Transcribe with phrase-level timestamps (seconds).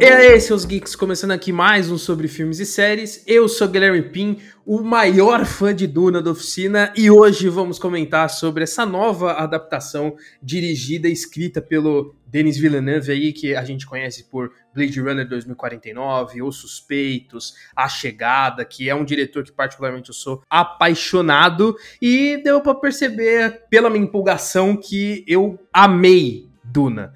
[0.00, 3.22] E aí, seus geeks, começando aqui mais um sobre filmes e séries.
[3.26, 8.30] Eu sou Guilherme Pim, o maior fã de Duna da oficina, e hoje vamos comentar
[8.30, 14.24] sobre essa nova adaptação dirigida e escrita pelo Denis Villeneuve aí, que a gente conhece
[14.24, 20.14] por Blade Runner 2049, Os Suspeitos, A Chegada, que é um diretor que particularmente eu
[20.14, 27.12] sou apaixonado, e deu para perceber pela minha empolgação que eu amei Duna.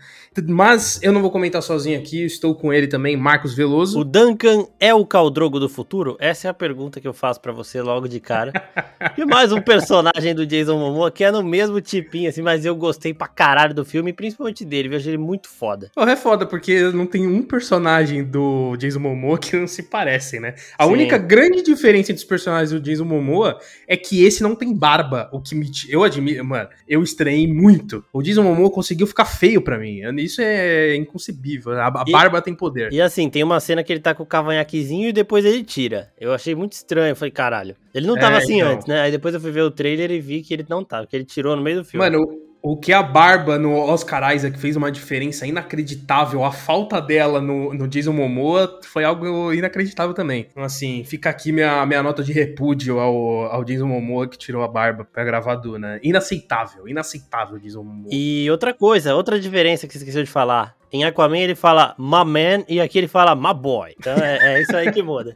[0.48, 4.00] Mas eu não vou comentar sozinho aqui, estou com ele também, Marcos Veloso.
[4.00, 6.16] O Duncan é o Caldrogo do futuro?
[6.18, 8.52] Essa é a pergunta que eu faço para você logo de cara.
[9.16, 12.74] e mais um personagem do Jason Momoa que é no mesmo tipinho, assim, mas eu
[12.74, 15.90] gostei pra caralho do filme, principalmente dele, eu achei ele muito foda.
[15.96, 20.40] Oh, é foda, porque não tem um personagem do Jason Momoa que não se parecem,
[20.40, 20.54] né?
[20.76, 20.92] A Sim.
[20.92, 25.28] única grande diferença entre os personagens do Jason Momoa é que esse não tem barba,
[25.32, 25.70] o que me...
[25.88, 28.04] Eu admiro, mano, eu estranhei muito.
[28.12, 30.00] O Jason Momoa conseguiu ficar feio para mim.
[30.18, 31.72] Isso é inconcebível.
[31.72, 32.92] A, a e, barba tem poder.
[32.92, 36.12] E assim, tem uma cena que ele tá com o cavanhaquezinho e depois ele tira.
[36.18, 37.12] Eu achei muito estranho.
[37.12, 37.76] Eu falei, caralho.
[37.94, 38.72] Ele não tava é, assim então...
[38.72, 39.00] antes, né?
[39.00, 41.24] Aí depois eu fui ver o trailer e vi que ele não tava, que ele
[41.24, 42.04] tirou no meio do filme.
[42.04, 42.26] Mano,
[42.64, 47.74] o que a Barba no Oscar Isaac fez uma diferença inacreditável, a falta dela no,
[47.74, 50.46] no Jason Momoa foi algo inacreditável também.
[50.50, 54.62] Então, assim, fica aqui minha, minha nota de repúdio ao, ao Jason Momoa que tirou
[54.62, 56.00] a Barba pra gravar Duna.
[56.02, 58.08] Inaceitável, inaceitável Jason Momoa.
[58.10, 60.74] E outra coisa, outra diferença que você esqueceu de falar.
[60.94, 63.96] Em Aquaman ele fala my man e aqui ele fala my boy.
[63.98, 65.34] Então é, é isso aí que muda.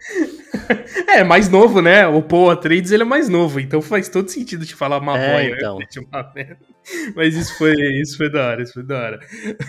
[1.09, 2.07] é, mais novo, né?
[2.07, 5.33] O Paul Atreides ele é mais novo, então faz todo sentido te falar my é,
[5.33, 5.51] boy.
[5.51, 5.59] Né?
[5.59, 5.79] Então.
[6.35, 6.57] Né?
[7.15, 9.21] Mas isso foi, isso foi da hora, isso foi da hora.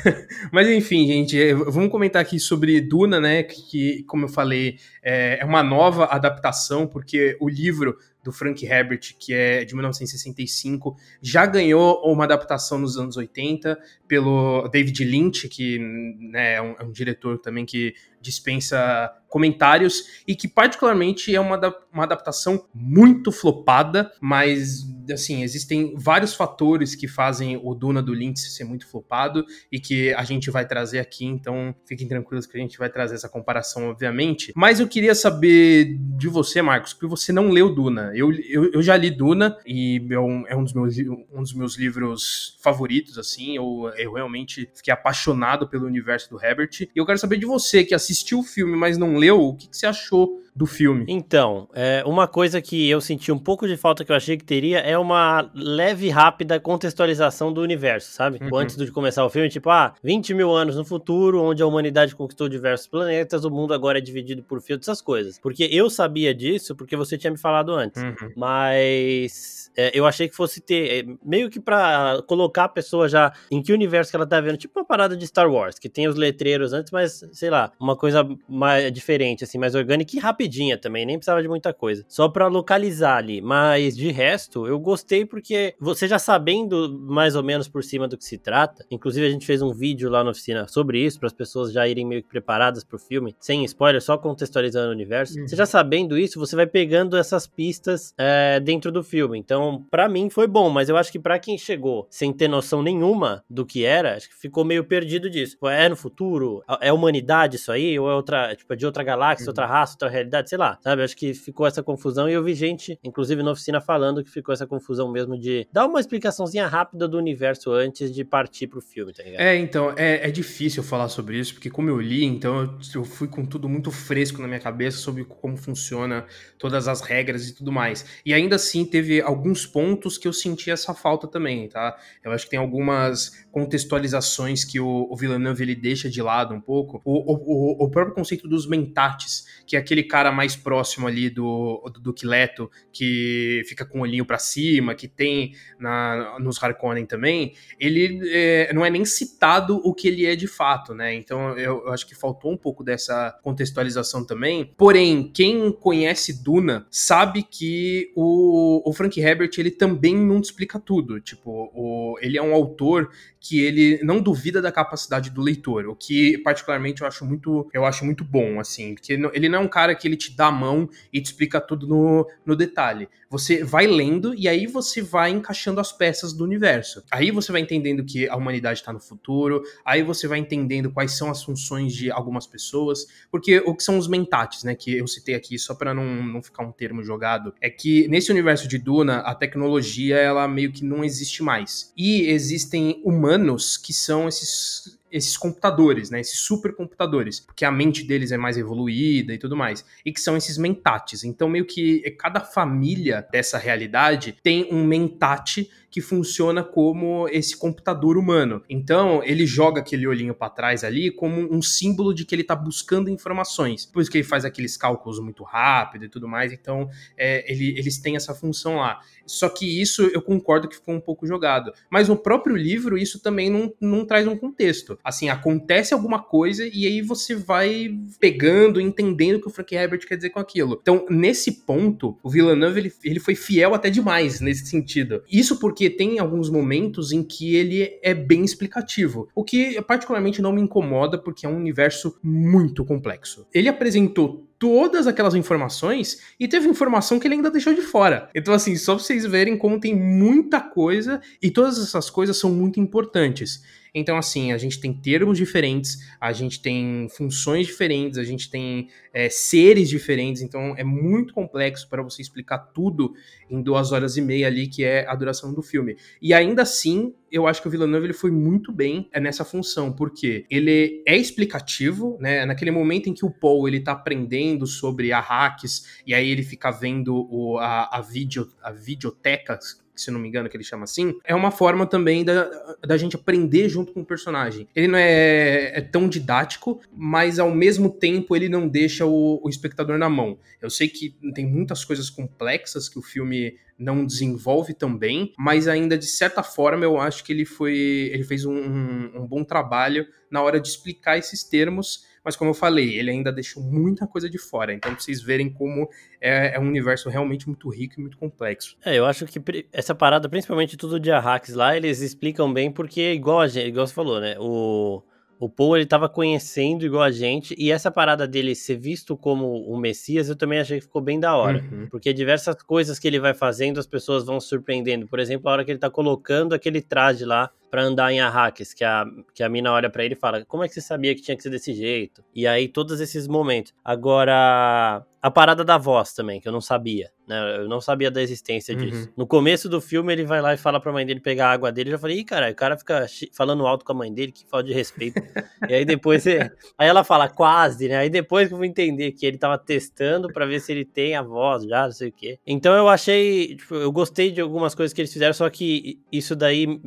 [0.52, 3.44] Mas enfim, gente, é, vamos comentar aqui sobre Duna, né?
[3.44, 9.16] Que, como eu falei, é, é uma nova adaptação, porque o livro do Frank Herbert,
[9.18, 15.80] que é de 1965, já ganhou uma adaptação nos anos 80 pelo David Lynch, que
[15.80, 21.58] né, é, um, é um diretor também que dispensa comentários e que particularmente é uma,
[21.94, 28.40] uma adaptação muito flopada, mas assim, existem vários fatores que fazem o Duna do Lynch
[28.40, 32.62] ser muito flopado e que a gente vai trazer aqui, então fiquem tranquilos que a
[32.62, 34.52] gente vai trazer essa comparação, obviamente.
[34.56, 38.12] Mas eu queria saber de você, Marcos, porque você não leu Duna.
[38.14, 40.98] Eu, eu, eu já li Duna e é um, é um, dos meus,
[41.32, 46.70] um dos meus livros favoritos, assim, eu, eu realmente fiquei apaixonado pelo universo do Herbert.
[46.82, 49.68] E eu quero saber de você, que assistiu o filme, mas não leu, o que,
[49.68, 51.06] que você achou do filme.
[51.08, 54.44] Então, é, uma coisa que eu senti um pouco de falta que eu achei que
[54.44, 58.40] teria é uma leve e rápida contextualização do universo, sabe?
[58.42, 58.58] Uhum.
[58.58, 62.14] Antes de começar o filme, tipo, ah, 20 mil anos no futuro, onde a humanidade
[62.14, 65.40] conquistou diversos planetas, o mundo agora é dividido por fios, essas coisas.
[65.40, 68.02] Porque eu sabia disso porque você tinha me falado antes.
[68.02, 68.34] Uhum.
[68.36, 73.34] Mas é, eu achei que fosse ter, é, meio que para colocar a pessoa já
[73.52, 76.08] em que universo que ela tá vendo, tipo uma parada de Star Wars, que tem
[76.08, 80.40] os letreiros antes, mas sei lá, uma coisa mais diferente, assim, mais orgânica e rapidinha
[80.40, 82.04] rapidinha também, nem precisava de muita coisa.
[82.08, 83.42] Só para localizar ali.
[83.42, 88.18] Mas de resto, eu gostei porque você já sabendo mais ou menos por cima do
[88.18, 91.28] que se trata, inclusive a gente fez um vídeo lá na oficina sobre isso, para
[91.28, 95.38] as pessoas já irem meio que preparadas pro filme, sem spoiler, só contextualizando o universo.
[95.40, 95.48] Uhum.
[95.48, 99.38] Você já sabendo isso, você vai pegando essas pistas é, dentro do filme.
[99.38, 99.59] Então,
[99.90, 103.44] para mim foi bom, mas eu acho que para quem chegou sem ter noção nenhuma
[103.50, 105.58] do que era, acho que ficou meio perdido disso.
[105.68, 106.64] É no futuro?
[106.82, 107.98] É humanidade isso aí?
[107.98, 109.50] Ou é outra, tipo, é de outra galáxia, uhum.
[109.50, 110.50] outra raça, outra realidade?
[110.50, 111.04] sei lá, sabe?
[111.04, 114.52] Acho que ficou essa confusão e eu vi gente, inclusive na oficina, falando que ficou
[114.52, 119.14] essa confusão mesmo de dar uma explicaçãozinha rápida do universo antes de partir pro filme,
[119.14, 119.42] tá ligado?
[119.42, 123.06] É, então, é, é difícil falar sobre isso, porque como eu li, então eu, eu
[123.06, 126.26] fui com tudo muito fresco na minha cabeça sobre como funciona
[126.58, 128.06] todas as regras e tudo mais.
[128.26, 131.98] E ainda assim, teve alguns pontos que eu senti essa falta também, tá?
[132.24, 136.62] Eu acho que tem algumas contextualizações que o, o Villeneuve ele deixa de lado um
[136.62, 137.02] pouco.
[137.04, 141.82] O, o, o próprio conceito dos mentates, que é aquele cara mais próximo ali do,
[141.92, 147.06] do Duque Leto, que fica com o olhinho para cima, que tem na, nos Harkonnen
[147.06, 151.14] também, ele é, não é nem citado o que ele é de fato, né?
[151.16, 154.74] Então eu, eu acho que faltou um pouco dessa contextualização também.
[154.78, 161.20] Porém, quem conhece Duna sabe que o, o Frank Herbert ele também não explica tudo.
[161.20, 165.96] Tipo, o, ele é um autor que ele não duvida da capacidade do leitor, o
[165.96, 169.68] que particularmente eu acho muito, eu acho muito bom, assim, porque ele não é um
[169.68, 173.08] cara que ele te dá a mão e te explica tudo no, no detalhe.
[173.30, 177.04] Você vai lendo e aí você vai encaixando as peças do universo.
[177.12, 181.16] Aí você vai entendendo que a humanidade está no futuro, aí você vai entendendo quais
[181.16, 185.08] são as funções de algumas pessoas, porque o que são os mentates, né, que eu
[185.08, 188.78] citei aqui só para não, não ficar um termo jogado, é que nesse universo de
[188.78, 191.94] Duna, a tecnologia ela meio que não existe mais.
[191.96, 196.20] E existem humanos humanos que são esses esses computadores, né?
[196.20, 200.38] Esses supercomputadores, porque a mente deles é mais evoluída e tudo mais, e que são
[200.38, 201.24] esses mentates.
[201.24, 208.18] Então, meio que cada família dessa realidade tem um mentate que funciona como esse computador
[208.18, 208.64] humano.
[208.70, 212.56] Então, ele joga aquele olhinho para trás ali como um símbolo de que ele tá
[212.56, 213.86] buscando informações.
[213.86, 216.54] Por isso que ele faz aqueles cálculos muito rápido e tudo mais.
[216.54, 219.00] Então, é, ele, eles têm essa função lá.
[219.26, 221.72] Só que isso eu concordo que ficou um pouco jogado.
[221.90, 224.98] Mas no próprio livro, isso também não, não traz um contexto.
[225.04, 230.08] Assim, acontece alguma coisa e aí você vai pegando, entendendo o que o Frank Herbert
[230.08, 230.80] quer dizer com aquilo.
[230.82, 235.24] Então, nesse ponto, o Villeneuve ele, ele foi fiel até demais nesse sentido.
[235.32, 240.42] Isso porque porque tem alguns momentos em que ele é bem explicativo, o que particularmente
[240.42, 243.48] não me incomoda porque é um universo muito complexo.
[243.54, 248.30] Ele apresentou todas aquelas informações e teve informação que ele ainda deixou de fora.
[248.36, 252.52] Então, assim, só pra vocês verem como tem muita coisa e todas essas coisas são
[252.52, 253.64] muito importantes.
[253.94, 258.90] Então, assim, a gente tem termos diferentes, a gente tem funções diferentes, a gente tem
[259.14, 263.14] é, seres diferentes, então é muito complexo para você explicar tudo
[263.50, 265.98] em duas horas e meia ali, que é a duração do filme.
[266.22, 269.92] E ainda assim, eu acho que o Villeneuve ele foi muito bem é, nessa função,
[269.92, 272.46] porque ele é explicativo, né?
[272.46, 276.44] Naquele momento em que o Paul ele tá aprendendo sobre a hacks, e aí ele
[276.44, 279.60] fica vendo o, a, a, video, a videoteca
[280.00, 282.50] se não me engano, que ele chama assim, é uma forma também da,
[282.86, 284.68] da gente aprender junto com o personagem.
[284.76, 289.50] Ele não é, é tão didático, mas ao mesmo tempo ele não deixa o, o
[289.50, 290.38] espectador na mão.
[290.62, 295.68] Eu sei que tem muitas coisas complexas que o filme não desenvolve tão bem, mas
[295.68, 299.44] ainda de certa forma eu acho que ele foi, ele fez um, um, um bom
[299.44, 304.06] trabalho na hora de explicar esses termos mas como eu falei, ele ainda deixou muita
[304.06, 304.72] coisa de fora.
[304.72, 305.90] Então, pra vocês verem como
[306.22, 308.78] é, é um universo realmente muito rico e muito complexo.
[308.86, 309.42] É, eu acho que
[309.74, 313.88] essa parada, principalmente tudo de Arrax lá, eles explicam bem porque, igual a gente, igual
[313.88, 314.36] você falou, né?
[314.40, 315.02] O,
[315.40, 319.64] o Paul, ele tava conhecendo igual a gente, e essa parada dele ser visto como
[319.64, 321.66] o Messias, eu também achei que ficou bem da hora.
[321.72, 321.88] Uhum.
[321.90, 325.08] Porque diversas coisas que ele vai fazendo, as pessoas vão surpreendendo.
[325.08, 328.74] Por exemplo, a hora que ele tá colocando aquele traje lá para andar em Arrakis,
[328.74, 331.16] que a, que a mina olha para ele e fala: Como é que você sabia
[331.16, 332.24] que tinha que ser desse jeito?
[332.34, 333.74] E aí, todos esses momentos.
[333.84, 337.58] Agora, a parada da voz também, que eu não sabia, né?
[337.58, 338.82] Eu não sabia da existência uhum.
[338.82, 339.10] disso.
[339.18, 341.72] No começo do filme, ele vai lá e fala pra mãe dele pegar a água
[341.72, 341.90] dele.
[341.90, 343.06] Eu já falei, ih, cara, o cara fica
[343.36, 345.22] falando alto com a mãe dele, que falta de respeito.
[345.68, 347.98] e aí depois, aí ela fala, quase, né?
[347.98, 351.16] Aí depois que eu vou entender que ele tava testando para ver se ele tem
[351.16, 352.40] a voz já, não sei o quê.
[352.48, 356.34] Então eu achei, tipo, eu gostei de algumas coisas que eles fizeram, só que isso
[356.34, 356.80] daí,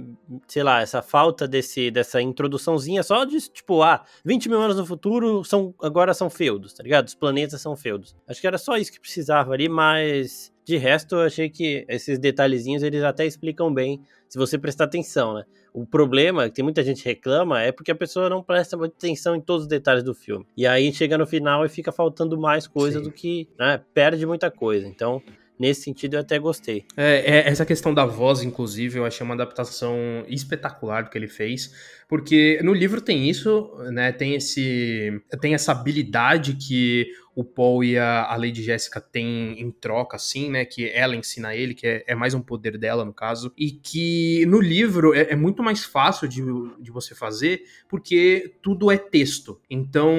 [0.49, 4.87] sei lá, essa falta desse, dessa introduçãozinha só de, tipo, ah, 20 mil anos no
[4.87, 7.07] futuro são, agora são feudos, tá ligado?
[7.07, 8.17] Os planetas são feudos.
[8.27, 12.19] Acho que era só isso que precisava ali, mas de resto eu achei que esses
[12.19, 15.45] detalhezinhos eles até explicam bem, se você prestar atenção, né?
[15.75, 19.35] O problema, que tem muita gente reclama, é porque a pessoa não presta muita atenção
[19.35, 20.47] em todos os detalhes do filme.
[20.57, 23.05] E aí chega no final e fica faltando mais coisa Sim.
[23.05, 23.81] do que, né?
[23.93, 24.87] Perde muita coisa.
[24.87, 25.23] Então,
[25.63, 26.85] nesse sentido eu até gostei.
[26.97, 29.95] É, é, essa questão da voz, inclusive, eu achei uma adaptação
[30.27, 31.73] espetacular do que ele fez,
[32.09, 34.11] porque no livro tem isso, né?
[34.11, 39.71] Tem esse, tem essa habilidade que o Paul e a, a Lady Jéssica têm em
[39.71, 40.65] troca, assim, né?
[40.65, 44.45] Que ela ensina ele, que é, é, mais um poder dela, no caso, e que
[44.47, 46.43] no livro é, é muito mais fácil de,
[46.81, 49.61] de você fazer, porque tudo é texto.
[49.71, 50.13] Então,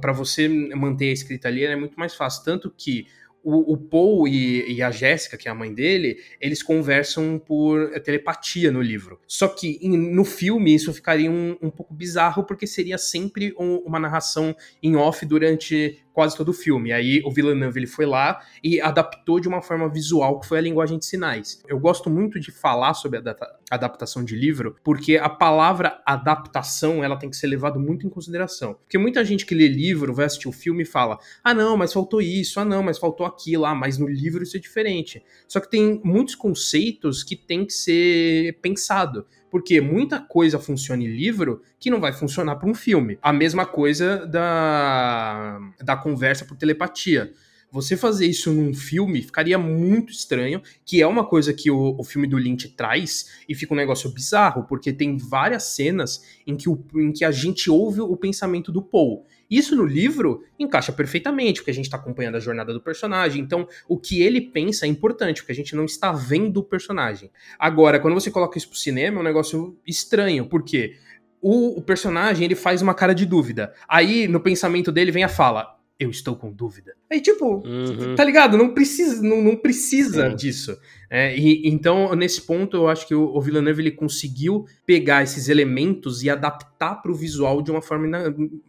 [0.00, 2.44] para você manter a escrita ali, é muito mais fácil.
[2.44, 3.06] Tanto que
[3.42, 7.90] o, o Paul e, e a Jéssica, que é a mãe dele, eles conversam por
[8.00, 9.20] telepatia no livro.
[9.26, 13.76] Só que em, no filme isso ficaria um, um pouco bizarro, porque seria sempre um,
[13.78, 16.92] uma narração em off durante quase todo o filme.
[16.92, 20.60] Aí o Villeneuve ele foi lá e adaptou de uma forma visual, que foi a
[20.60, 21.62] linguagem de sinais.
[21.68, 23.36] Eu gosto muito de falar sobre a
[23.70, 28.74] adaptação de livro, porque a palavra adaptação ela tem que ser levada muito em consideração.
[28.74, 31.92] Porque muita gente que lê livro vai assistir o filme e fala: ah, não, mas
[31.92, 35.22] faltou isso, ah, não, mas faltou aquilo, ah, mas no livro isso é diferente.
[35.46, 41.06] Só que tem muitos conceitos que tem que ser pensado porque muita coisa funciona em
[41.06, 43.18] livro que não vai funcionar para um filme.
[43.22, 47.32] A mesma coisa da, da conversa por telepatia.
[47.70, 52.02] Você fazer isso num filme ficaria muito estranho, que é uma coisa que o, o
[52.02, 56.66] filme do Lynch traz, e fica um negócio bizarro, porque tem várias cenas em que,
[56.66, 59.26] o, em que a gente ouve o pensamento do Paul.
[59.50, 63.42] Isso no livro encaixa perfeitamente, porque a gente está acompanhando a jornada do personagem.
[63.42, 67.30] Então, o que ele pensa é importante, porque a gente não está vendo o personagem.
[67.58, 70.96] Agora, quando você coloca isso pro cinema, é um negócio estranho, porque
[71.40, 73.72] o, o personagem ele faz uma cara de dúvida.
[73.88, 76.94] Aí, no pensamento dele, vem a fala: eu estou com dúvida.
[77.10, 78.14] Aí, tipo, uhum.
[78.14, 78.56] tá ligado?
[78.56, 80.78] Não precisa, não, não precisa disso.
[81.10, 85.48] É, e, então, nesse ponto, eu acho que o, o Villeneuve ele conseguiu pegar esses
[85.48, 88.06] elementos e adaptar para o visual de uma forma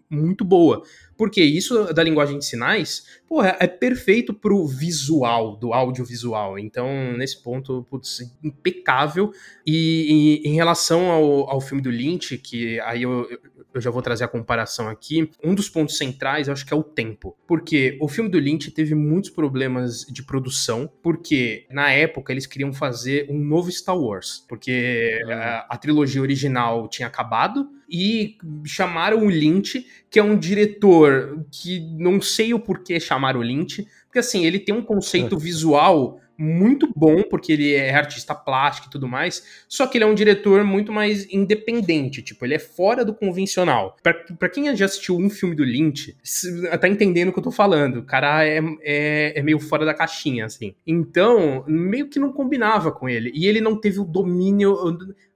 [0.10, 0.82] muito boa.
[1.18, 6.58] Porque isso da linguagem de sinais, porra, é perfeito pro visual, do audiovisual.
[6.58, 9.32] Então, nesse ponto, putz, impecável.
[9.68, 13.28] E, e em relação ao, ao filme do Lynch, que aí eu,
[13.74, 16.78] eu já vou trazer a comparação aqui, um dos pontos centrais eu acho que é
[16.78, 17.38] o tempo.
[17.48, 22.72] Porque o filme do Lynch teve muitos problemas de produção, porque na época eles queriam
[22.74, 24.44] fazer um novo Star Wars.
[24.48, 25.68] Porque a, ah.
[25.70, 32.22] a trilogia original tinha acabado, e chamaram o Lynch, que é um diretor que não
[32.22, 35.40] sei o porquê chamaram o Lynch, porque assim, ele tem um conceito é.
[35.40, 40.08] visual muito bom, porque ele é artista plástico e tudo mais, só que ele é
[40.08, 43.98] um diretor muito mais independente, tipo, ele é fora do convencional.
[44.02, 46.16] Pra, quem já assistiu um filme do Lynch,
[46.80, 49.94] tá entendendo o que eu tô falando, o cara é, é, é meio fora da
[49.94, 50.74] caixinha, assim.
[50.88, 54.78] Então, meio que não combinava com ele, e ele não teve o domínio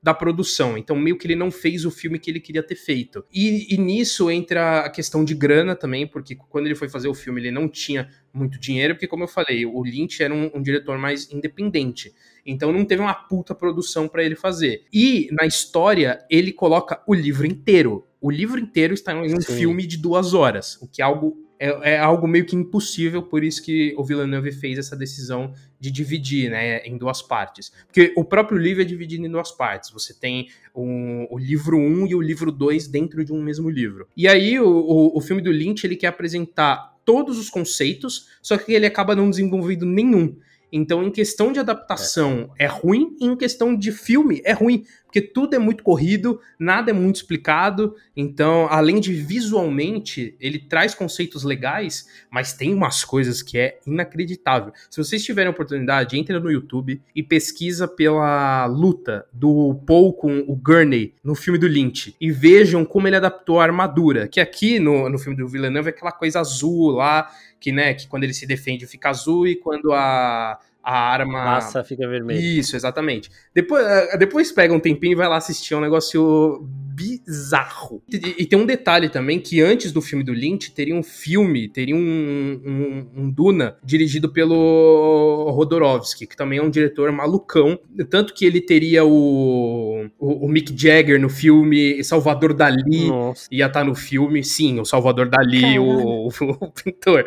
[0.04, 0.78] da produção.
[0.78, 3.24] Então, meio que ele não fez o filme que ele queria ter feito.
[3.34, 7.14] E, e, nisso entra a questão de grana também, porque quando ele foi fazer o
[7.14, 10.62] filme, ele não tinha muito dinheiro, porque, como eu falei, o Lynch era um, um
[10.62, 12.14] diretor mais independente.
[12.46, 14.86] Então não teve uma puta produção para ele fazer.
[14.92, 18.06] E na história, ele coloca o livro inteiro.
[18.20, 19.56] O livro inteiro está em um Sim.
[19.56, 23.42] filme de duas horas, o que é algo é, é, algo meio que impossível, por
[23.42, 27.72] isso que o Villeneuve fez essa decisão de dividir né, em duas partes.
[27.86, 29.90] Porque o próprio livro é dividido em duas partes.
[29.92, 33.70] Você tem um, o livro 1 um e o livro 2 dentro de um mesmo
[33.70, 34.08] livro.
[34.18, 38.58] E aí o, o, o filme do Lynch ele quer apresentar todos os conceitos, só
[38.58, 40.36] que ele acaba não desenvolvendo nenhum.
[40.76, 42.66] Então, em questão de adaptação é.
[42.66, 46.90] é ruim, e em questão de filme é ruim, porque tudo é muito corrido, nada
[46.90, 47.96] é muito explicado.
[48.18, 54.74] Então, além de visualmente, ele traz conceitos legais, mas tem umas coisas que é inacreditável.
[54.90, 60.56] Se vocês tiverem oportunidade, entre no YouTube e pesquisa pela luta do Paul com o
[60.56, 65.08] Gurney no filme do Lynch e vejam como ele adaptou a armadura, que aqui no,
[65.10, 67.30] no filme do Villeneuve é aquela coisa azul lá,
[67.64, 71.46] que, né, que quando ele se defende fica azul e quando a a arma.
[71.46, 72.40] Massa fica vermelha.
[72.40, 73.32] Isso, exatamente.
[73.54, 75.74] Depois, eh, depois pega um tempinho e vai lá assistir.
[75.74, 78.04] É um negócio bizarro.
[78.12, 81.70] E, e, tem um detalhe também: que antes do filme do Lynch teria um filme,
[81.70, 87.80] teria um, um, um Duna dirigido pelo Rodorovsky, que também é um diretor malucão.
[88.10, 93.48] Tanto que ele teria o, o, o Mick Jagger no filme Salvador Dali, Nossa.
[93.52, 94.44] ia estar tá no filme.
[94.44, 96.28] Sim, o Salvador Dali, o, o,
[96.60, 97.26] o pintor.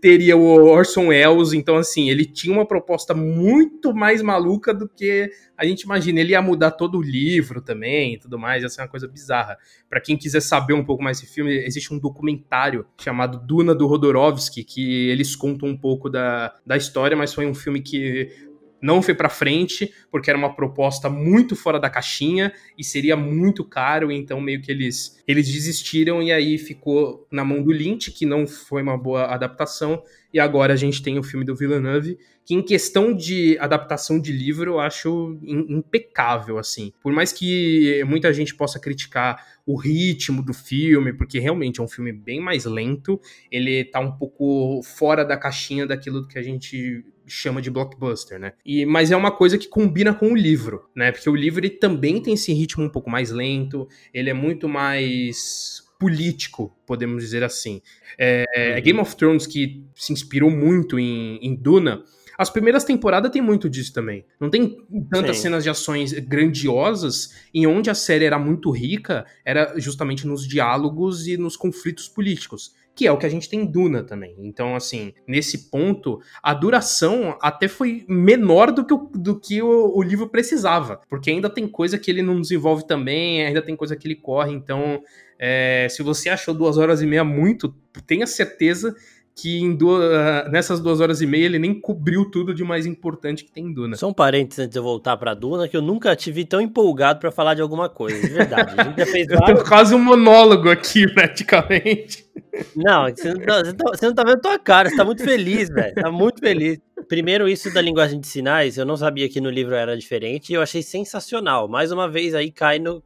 [0.00, 1.52] Teria o Orson Welles.
[1.52, 6.20] Então, assim, ele tinha uma proposta proposta muito mais maluca do que a gente imagina.
[6.20, 9.56] Ele ia mudar todo o livro também e tudo mais, ia ser uma coisa bizarra.
[9.88, 13.86] Para quem quiser saber um pouco mais desse filme, existe um documentário chamado Duna do
[13.86, 18.47] Rodorovsky, que eles contam um pouco da, da história, mas foi um filme que
[18.80, 23.64] não foi para frente, porque era uma proposta muito fora da caixinha e seria muito
[23.64, 28.24] caro, então meio que eles eles desistiram e aí ficou na mão do Lynch, que
[28.24, 32.54] não foi uma boa adaptação, e agora a gente tem o filme do Villeneuve, que
[32.54, 36.94] em questão de adaptação de livro eu acho impecável, assim.
[37.02, 41.88] Por mais que muita gente possa criticar o ritmo do filme, porque realmente é um
[41.88, 43.20] filme bem mais lento,
[43.50, 48.52] ele tá um pouco fora da caixinha daquilo que a gente chama de blockbuster, né?
[48.64, 51.12] E, mas é uma coisa que combina com o livro, né?
[51.12, 54.68] Porque o livro ele também tem esse ritmo um pouco mais lento, ele é muito
[54.68, 57.82] mais político, podemos dizer assim.
[58.16, 58.82] É, é uhum.
[58.82, 62.04] Game of Thrones que se inspirou muito em, em Duna,
[62.38, 64.24] as primeiras temporadas tem muito disso também.
[64.38, 64.78] Não tem
[65.10, 65.42] tantas Sim.
[65.42, 71.26] cenas de ações grandiosas, em onde a série era muito rica, era justamente nos diálogos
[71.26, 74.34] e nos conflitos políticos que é o que a gente tem em Duna também.
[74.40, 79.96] Então, assim, nesse ponto, a duração até foi menor do que o, do que o,
[79.96, 83.94] o, livro precisava, porque ainda tem coisa que ele não desenvolve também, ainda tem coisa
[83.94, 84.52] que ele corre.
[84.52, 85.00] Então,
[85.38, 87.72] é, se você achou duas horas e meia muito,
[88.04, 88.92] tenha certeza
[89.40, 93.44] que duas, ah, nessas duas horas e meia ele nem cobriu tudo de mais importante
[93.44, 93.96] que tem em Duna.
[93.96, 96.60] Só um parênteses antes de eu voltar pra Duna, que eu nunca te vi tão
[96.60, 98.74] empolgado para falar de alguma coisa, de verdade.
[98.76, 102.27] A gente já fez eu tenho quase um monólogo aqui, praticamente.
[102.74, 105.22] Não, você não, tá, você, tá, você não tá vendo tua cara, você tá muito
[105.22, 105.94] feliz, velho.
[105.94, 106.78] Tá muito feliz.
[107.08, 110.54] Primeiro, isso da linguagem de sinais, eu não sabia que no livro era diferente e
[110.54, 111.68] eu achei sensacional.
[111.68, 113.02] Mais uma vez aí cai no,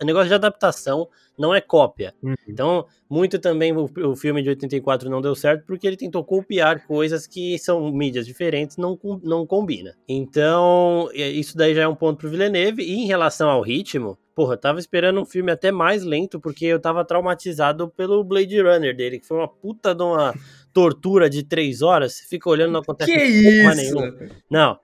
[0.00, 1.08] o negócio de adaptação
[1.38, 2.14] não é cópia.
[2.22, 2.34] Uhum.
[2.48, 6.86] Então, muito também o, o, filme de 84 não deu certo porque ele tentou copiar
[6.86, 9.94] coisas que são mídias diferentes, não, não combina.
[10.08, 12.82] Então, isso daí já é um ponto pro Villeneuve.
[12.82, 16.66] E em relação ao ritmo, porra, eu tava esperando um filme até mais lento porque
[16.66, 20.34] eu tava traumatizado pelo Blade Runner dele, que foi uma puta de uma
[20.76, 23.94] tortura de três horas, você fica olhando não acontece que isso?
[23.94, 24.12] nenhum.
[24.50, 24.78] Não,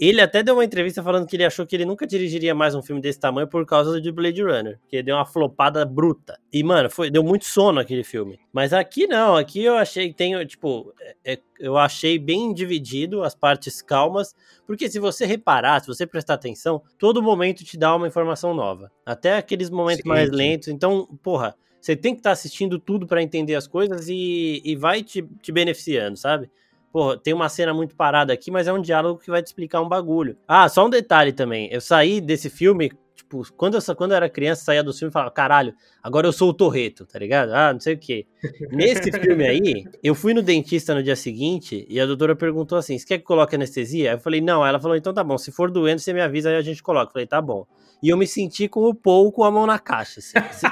[0.00, 2.80] ele até deu uma entrevista falando que ele achou que ele nunca dirigiria mais um
[2.80, 6.40] filme desse tamanho por causa de Blade Runner, que deu uma flopada bruta.
[6.50, 8.40] E, mano, foi, deu muito sono aquele filme.
[8.50, 13.22] Mas aqui não, aqui eu achei que tem, tipo, é, é, eu achei bem dividido
[13.22, 14.34] as partes calmas,
[14.66, 18.90] porque se você reparar, se você prestar atenção, todo momento te dá uma informação nova.
[19.04, 20.68] Até aqueles momentos sim, mais lentos.
[20.68, 24.76] Então, porra, você tem que estar tá assistindo tudo para entender as coisas e, e
[24.76, 26.50] vai te, te beneficiando, sabe?
[26.92, 29.80] Pô, tem uma cena muito parada aqui, mas é um diálogo que vai te explicar
[29.80, 30.36] um bagulho.
[30.46, 31.68] Ah, só um detalhe também.
[31.70, 32.90] Eu saí desse filme,
[33.28, 36.32] tipo, quando eu, quando eu era criança, saía do filme e falava, caralho, agora eu
[36.32, 37.50] sou o Torreto, tá ligado?
[37.52, 38.26] Ah, não sei o quê.
[38.72, 42.98] Nesse filme aí, eu fui no dentista no dia seguinte e a doutora perguntou assim:
[42.98, 44.12] você quer que coloque anestesia?
[44.12, 44.66] Eu falei, não.
[44.66, 47.10] Ela falou, então tá bom, se for doendo, você me avisa, aí a gente coloca.
[47.10, 47.66] Eu falei, tá bom
[48.02, 50.20] e eu me senti com o Paul com a mão na caixa.
[50.20, 50.66] Assim, assim,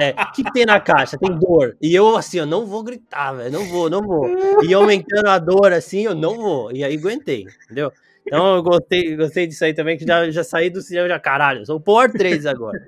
[0.00, 1.16] é, que, tem na caixa?
[1.16, 1.76] Tem dor.
[1.80, 4.28] E eu, assim, eu não vou gritar, velho, não vou, não vou.
[4.64, 6.72] E aumentando a dor, assim, eu não vou.
[6.72, 7.92] E aí aguentei, entendeu?
[8.30, 11.66] Então eu gostei, gostei disso aí também, que já, já saí do cinema já, caralho,
[11.66, 12.78] sou o Power 3 agora.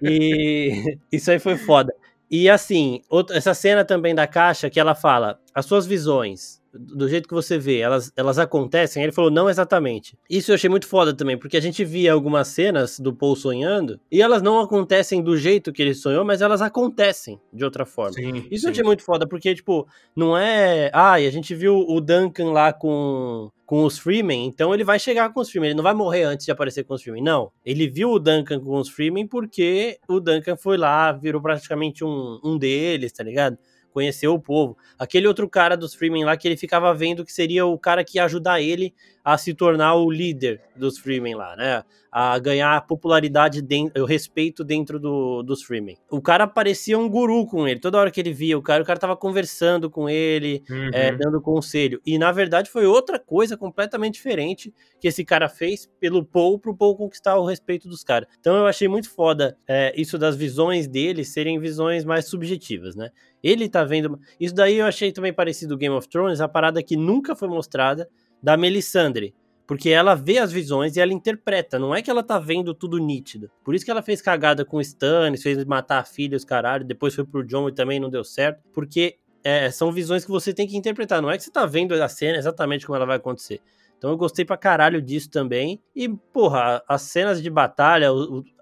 [0.00, 1.92] E isso aí foi foda.
[2.30, 7.08] E assim, outra, essa cena também da caixa que ela fala, as suas visões, do
[7.08, 9.02] jeito que você vê, elas, elas acontecem?
[9.02, 10.16] Ele falou, não exatamente.
[10.28, 14.00] Isso eu achei muito foda também, porque a gente via algumas cenas do Paul sonhando
[14.10, 18.14] e elas não acontecem do jeito que ele sonhou, mas elas acontecem de outra forma.
[18.14, 18.66] Sim, Isso sim.
[18.66, 20.90] eu achei muito foda, porque, tipo, não é.
[20.92, 24.96] Ah, e a gente viu o Duncan lá com com os Freeman, então ele vai
[24.96, 27.50] chegar com os Freeman, ele não vai morrer antes de aparecer com os Freeman, não.
[27.64, 32.38] Ele viu o Duncan com os Freeman porque o Duncan foi lá, virou praticamente um,
[32.44, 33.58] um deles, tá ligado?
[33.96, 34.76] Conheceu o povo.
[34.98, 38.18] Aquele outro cara dos Freeman lá que ele ficava vendo que seria o cara que
[38.18, 41.82] ia ajudar ele a se tornar o líder dos Freeman lá, né?
[42.18, 45.98] A ganhar popularidade, dentro, o respeito dentro do, dos Freeman.
[46.10, 47.78] O cara parecia um guru com ele.
[47.78, 50.90] Toda hora que ele via o cara, o cara tava conversando com ele, uhum.
[50.94, 52.00] é, dando conselho.
[52.06, 56.74] E na verdade foi outra coisa completamente diferente que esse cara fez pelo Paul pro
[56.74, 58.26] Paul conquistar o respeito dos caras.
[58.40, 63.10] Então eu achei muito foda é, isso das visões dele serem visões mais subjetivas, né?
[63.42, 64.18] Ele tá vendo.
[64.40, 68.08] Isso daí eu achei também parecido Game of Thrones, a parada que nunca foi mostrada
[68.42, 69.34] da Melisandre.
[69.66, 72.98] Porque ela vê as visões e ela interpreta, não é que ela tá vendo tudo
[72.98, 73.50] nítido.
[73.64, 76.84] Por isso que ela fez cagada com o Stannis, fez matar a filha, os caralho,
[76.84, 78.62] depois foi pro John e também não deu certo.
[78.72, 81.94] Porque é, são visões que você tem que interpretar, não é que você tá vendo
[81.94, 83.60] a cena exatamente como ela vai acontecer.
[83.98, 85.80] Então eu gostei pra caralho disso também.
[85.94, 88.08] E, porra, as cenas de batalha,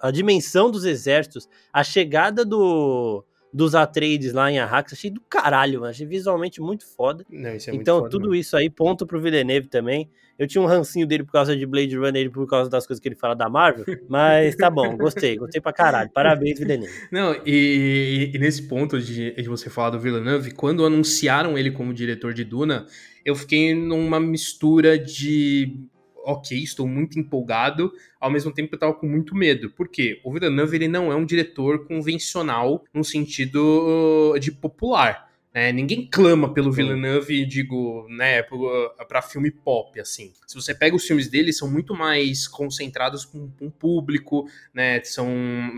[0.00, 5.78] a dimensão dos exércitos, a chegada do dos Atreides lá em Arrax, achei do caralho,
[5.78, 5.90] mano.
[5.90, 7.24] achei visualmente muito foda.
[7.30, 10.10] Não, é então, foda, tudo isso aí, ponto pro Villeneuve também.
[10.36, 13.00] Eu tinha um rancinho dele por causa de Blade Runner e por causa das coisas
[13.00, 16.10] que ele fala da Marvel, mas tá bom, gostei, gostei pra caralho.
[16.12, 16.92] Parabéns, Villeneuve.
[17.12, 21.94] Não, e, e, nesse ponto de, de você falar do Villeneuve, quando anunciaram ele como
[21.94, 22.86] diretor de Duna,
[23.24, 25.78] eu fiquei numa mistura de
[26.24, 29.70] ok, estou muito empolgado, ao mesmo tempo eu estava com muito medo.
[29.70, 30.20] Por quê?
[30.24, 35.30] O Villeneuve ele não é um diretor convencional no sentido de popular.
[35.56, 40.32] É, ninguém clama pelo Villeneuve, digo, né, para filme pop, assim.
[40.48, 45.30] Se você pega os filmes dele, são muito mais concentrados com um público, né, são,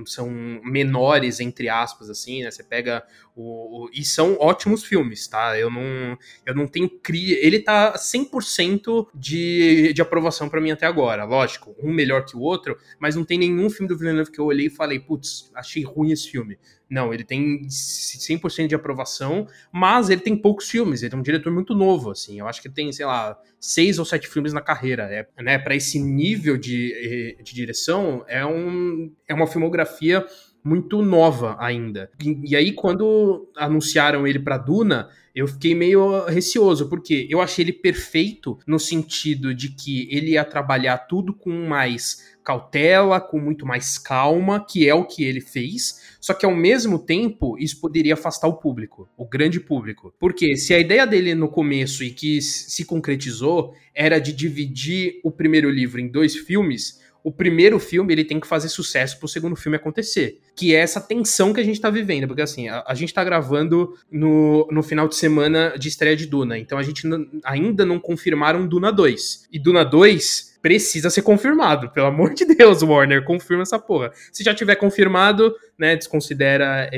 [0.07, 0.31] são
[0.65, 3.05] menores, entre aspas, assim, né, você pega
[3.37, 5.59] o, o, e são ótimos filmes, tá?
[5.59, 7.39] Eu não, eu não tenho cria.
[7.47, 11.25] Ele tá 100% de, de aprovação para mim até agora.
[11.25, 14.47] Lógico, um melhor que o outro, mas não tem nenhum filme do Villeneuve que eu
[14.47, 16.59] olhei e falei, putz, achei ruim esse filme.
[16.89, 21.53] Não, ele tem 100% de aprovação, mas ele tem poucos filmes, ele é um diretor
[21.53, 22.39] muito novo, assim.
[22.39, 25.03] Eu acho que tem, sei lá, seis ou sete filmes na carreira.
[25.05, 30.25] É, né, para esse nível de, de direção, é, um, é uma filmografia
[30.63, 32.11] muito nova ainda.
[32.23, 37.65] E, e aí, quando anunciaram ele para Duna, eu fiquei meio receoso, porque eu achei
[37.65, 43.67] ele perfeito no sentido de que ele ia trabalhar tudo com mais cautela, com muito
[43.67, 46.01] mais calma, que é o que ele fez.
[46.21, 50.15] Só que ao mesmo tempo, isso poderia afastar o público, o grande público.
[50.17, 55.31] Porque se a ideia dele no começo e que se concretizou era de dividir o
[55.33, 59.57] primeiro livro em dois filmes, o primeiro filme ele tem que fazer sucesso pro segundo
[59.57, 60.39] filme acontecer.
[60.55, 62.29] Que é essa tensão que a gente tá vivendo.
[62.29, 66.27] Porque assim, a, a gente tá gravando no, no final de semana de estreia de
[66.27, 66.57] Duna.
[66.57, 67.03] Então a gente
[67.43, 69.49] ainda não confirmaram Duna 2.
[69.51, 71.91] E Duna 2 precisa ser confirmado.
[71.91, 74.11] Pelo amor de Deus, Warner, confirma essa porra.
[74.33, 76.91] Se já tiver confirmado, né, desconsidera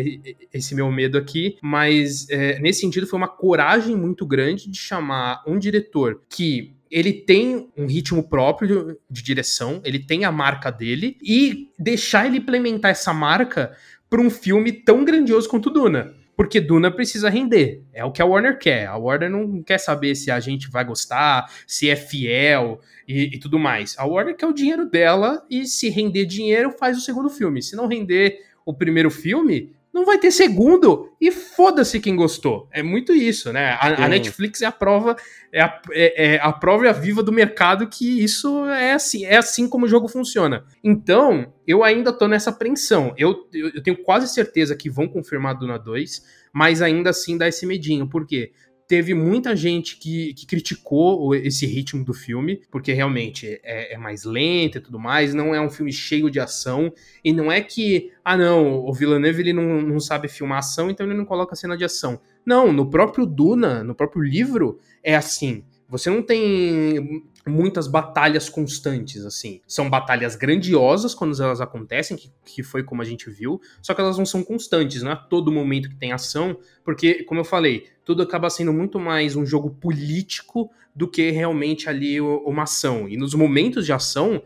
[0.51, 1.59] esse meu medo aqui.
[1.61, 7.13] Mas é, nesse sentido, foi uma coragem muito grande de chamar um diretor que ele
[7.13, 12.93] tem um ritmo próprio de direção, ele tem a marca dele, e deixar ele implementar
[12.93, 13.77] essa marca
[14.09, 16.15] para um filme tão grandioso quanto Duna.
[16.39, 17.83] Porque Duna precisa render.
[17.93, 18.87] É o que a Warner quer.
[18.87, 23.39] A Warner não quer saber se a gente vai gostar, se é fiel e, e
[23.41, 23.97] tudo mais.
[23.99, 27.61] A Warner quer o dinheiro dela e se render dinheiro, faz o segundo filme.
[27.61, 32.69] Se não render o primeiro filme, não vai ter segundo e foda-se quem gostou.
[32.73, 33.71] É muito isso, né?
[33.81, 35.17] A, a Netflix é a prova,
[35.53, 39.69] é a, é, é a prova viva do mercado que isso é assim, é assim
[39.69, 40.65] como o jogo funciona.
[40.85, 43.15] Então, eu ainda tô nessa apreensão.
[43.17, 46.23] Eu, eu, eu tenho quase certeza que vão confirmar a Duna 2,
[46.53, 48.09] mas ainda assim dá esse medinho.
[48.09, 48.53] Por quê?
[48.89, 54.25] Teve muita gente que, que criticou esse ritmo do filme, porque realmente é, é, mais
[54.25, 56.91] lento e tudo mais, não é um filme cheio de ação,
[57.23, 61.07] e não é que, ah não, o Villeneuve ele não, não sabe filmar ação, então
[61.07, 62.19] ele não coloca cena de ação.
[62.47, 65.63] Não, no próprio Duna, no próprio livro, é assim.
[65.89, 69.61] Você não tem muitas batalhas constantes, assim.
[69.67, 74.01] São batalhas grandiosas quando elas acontecem, que, que foi como a gente viu, só que
[74.01, 77.87] elas não são constantes, não é todo momento que tem ação, porque, como eu falei,
[78.05, 83.09] tudo acaba sendo muito mais um jogo político do que realmente ali uma ação.
[83.09, 84.43] E nos momentos de ação,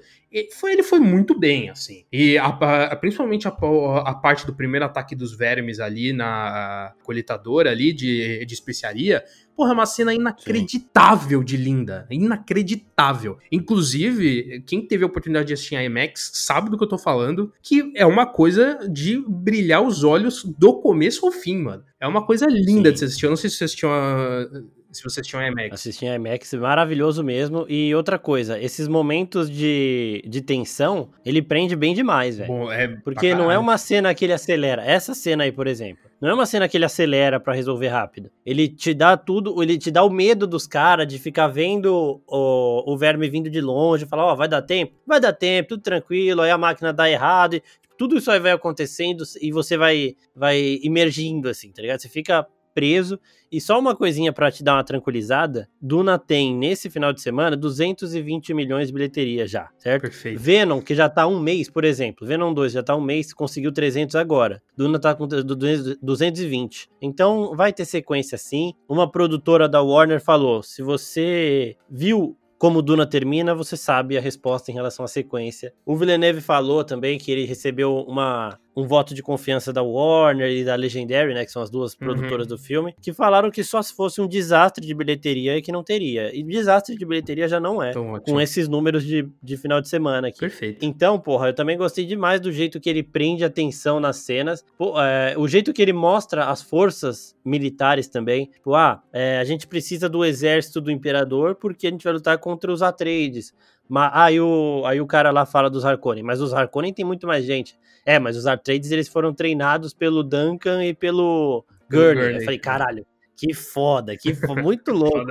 [0.53, 2.05] foi, ele foi muito bem, assim.
[2.13, 7.71] E a, a, principalmente a, a, parte do primeiro ataque dos vermes ali na coletadora
[7.71, 9.23] ali de, de especiaria,
[9.57, 11.45] porra, é uma cena inacreditável Sim.
[11.45, 12.07] de linda.
[12.11, 13.39] Inacreditável.
[13.51, 17.53] Inclusive, quem teve a oportunidade de assistir a IMAX sabe do que eu tô falando,
[17.63, 21.85] que é uma coisa de brilhar os olhos do começo ao fim, mano.
[22.01, 22.93] É uma coisa linda Sim.
[22.93, 23.27] de se assistir.
[23.27, 24.47] Eu não sei se você assistiu a
[24.93, 25.73] se você assistiu a IMAX.
[25.73, 27.65] Assisti a IMAX, maravilhoso mesmo.
[27.69, 32.71] E outra coisa, esses momentos de, de tensão, ele prende bem demais, velho.
[32.71, 34.85] É Porque não é uma cena que ele acelera.
[34.85, 38.31] Essa cena aí, por exemplo, não é uma cena que ele acelera para resolver rápido.
[38.45, 42.93] Ele te dá tudo, ele te dá o medo dos caras de ficar vendo o,
[42.93, 44.93] o verme vindo de longe, falar, ó, oh, vai dar tempo?
[45.07, 47.55] Vai dar tempo, tudo tranquilo, aí a máquina dá errado.
[47.55, 47.63] E,
[47.99, 52.01] tudo isso aí vai acontecendo e você vai, vai emergindo, assim, tá ligado?
[52.01, 53.19] Você fica preso.
[53.51, 57.57] E só uma coisinha para te dar uma tranquilizada: Duna tem, nesse final de semana,
[57.57, 60.03] 220 milhões de bilheteria já, certo?
[60.03, 60.41] Perfeito.
[60.41, 63.73] Venom, que já tá um mês, por exemplo, Venom 2 já tá um mês, conseguiu
[63.73, 64.63] 300 agora.
[64.77, 66.89] Duna tá com 220.
[67.01, 68.73] Então vai ter sequência sim.
[68.89, 74.71] Uma produtora da Warner falou: se você viu como Duna termina, você sabe a resposta
[74.71, 75.75] em relação à sequência.
[75.85, 80.65] O Villeneuve falou também que ele recebeu uma um voto de confiança da Warner e
[80.65, 81.99] da Legendary, né, que são as duas uhum.
[81.99, 85.73] produtoras do filme, que falaram que só se fosse um desastre de bilheteria é que
[85.73, 86.35] não teria.
[86.35, 90.29] E desastre de bilheteria já não é, com esses números de, de final de semana
[90.29, 90.41] aqui.
[90.41, 90.85] Perfeito.
[90.85, 95.01] Então, porra, eu também gostei demais do jeito que ele prende atenção nas cenas, Pô,
[95.01, 98.47] é, o jeito que ele mostra as forças militares também.
[98.47, 102.39] Tipo, ah, é, a gente precisa do exército do imperador porque a gente vai lutar
[102.39, 103.53] contra os Atreides.
[103.89, 107.27] Mas, aí, o, aí o cara lá fala dos Harkonnen, mas os Harkonnen tem muito
[107.27, 107.79] mais gente.
[108.05, 112.37] É, mas os Atreides eles foram treinados pelo Duncan e pelo Gurney.
[112.37, 115.27] Eu falei, caralho, que foda, que foda, muito louco.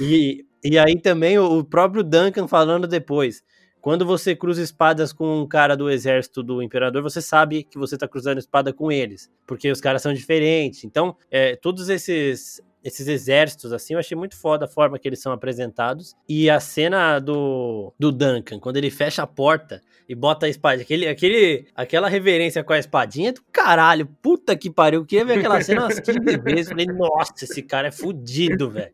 [0.00, 3.42] e, e aí também o próprio Duncan falando depois.
[3.80, 7.98] Quando você cruza espadas com um cara do exército do imperador, você sabe que você
[7.98, 10.84] tá cruzando espada com eles, porque os caras são diferentes.
[10.84, 15.20] Então, é, todos esses esses exércitos, assim, eu achei muito foda a forma que eles
[15.20, 16.14] são apresentados.
[16.28, 20.82] E a cena do, do Duncan, quando ele fecha a porta e bota a espada,
[20.82, 25.38] aquele, aquele, aquela reverência com a espadinha do caralho, puta que pariu, eu queria ver
[25.38, 28.92] aquela cena umas 15 vezes, falei, nossa, esse cara é fudido, velho.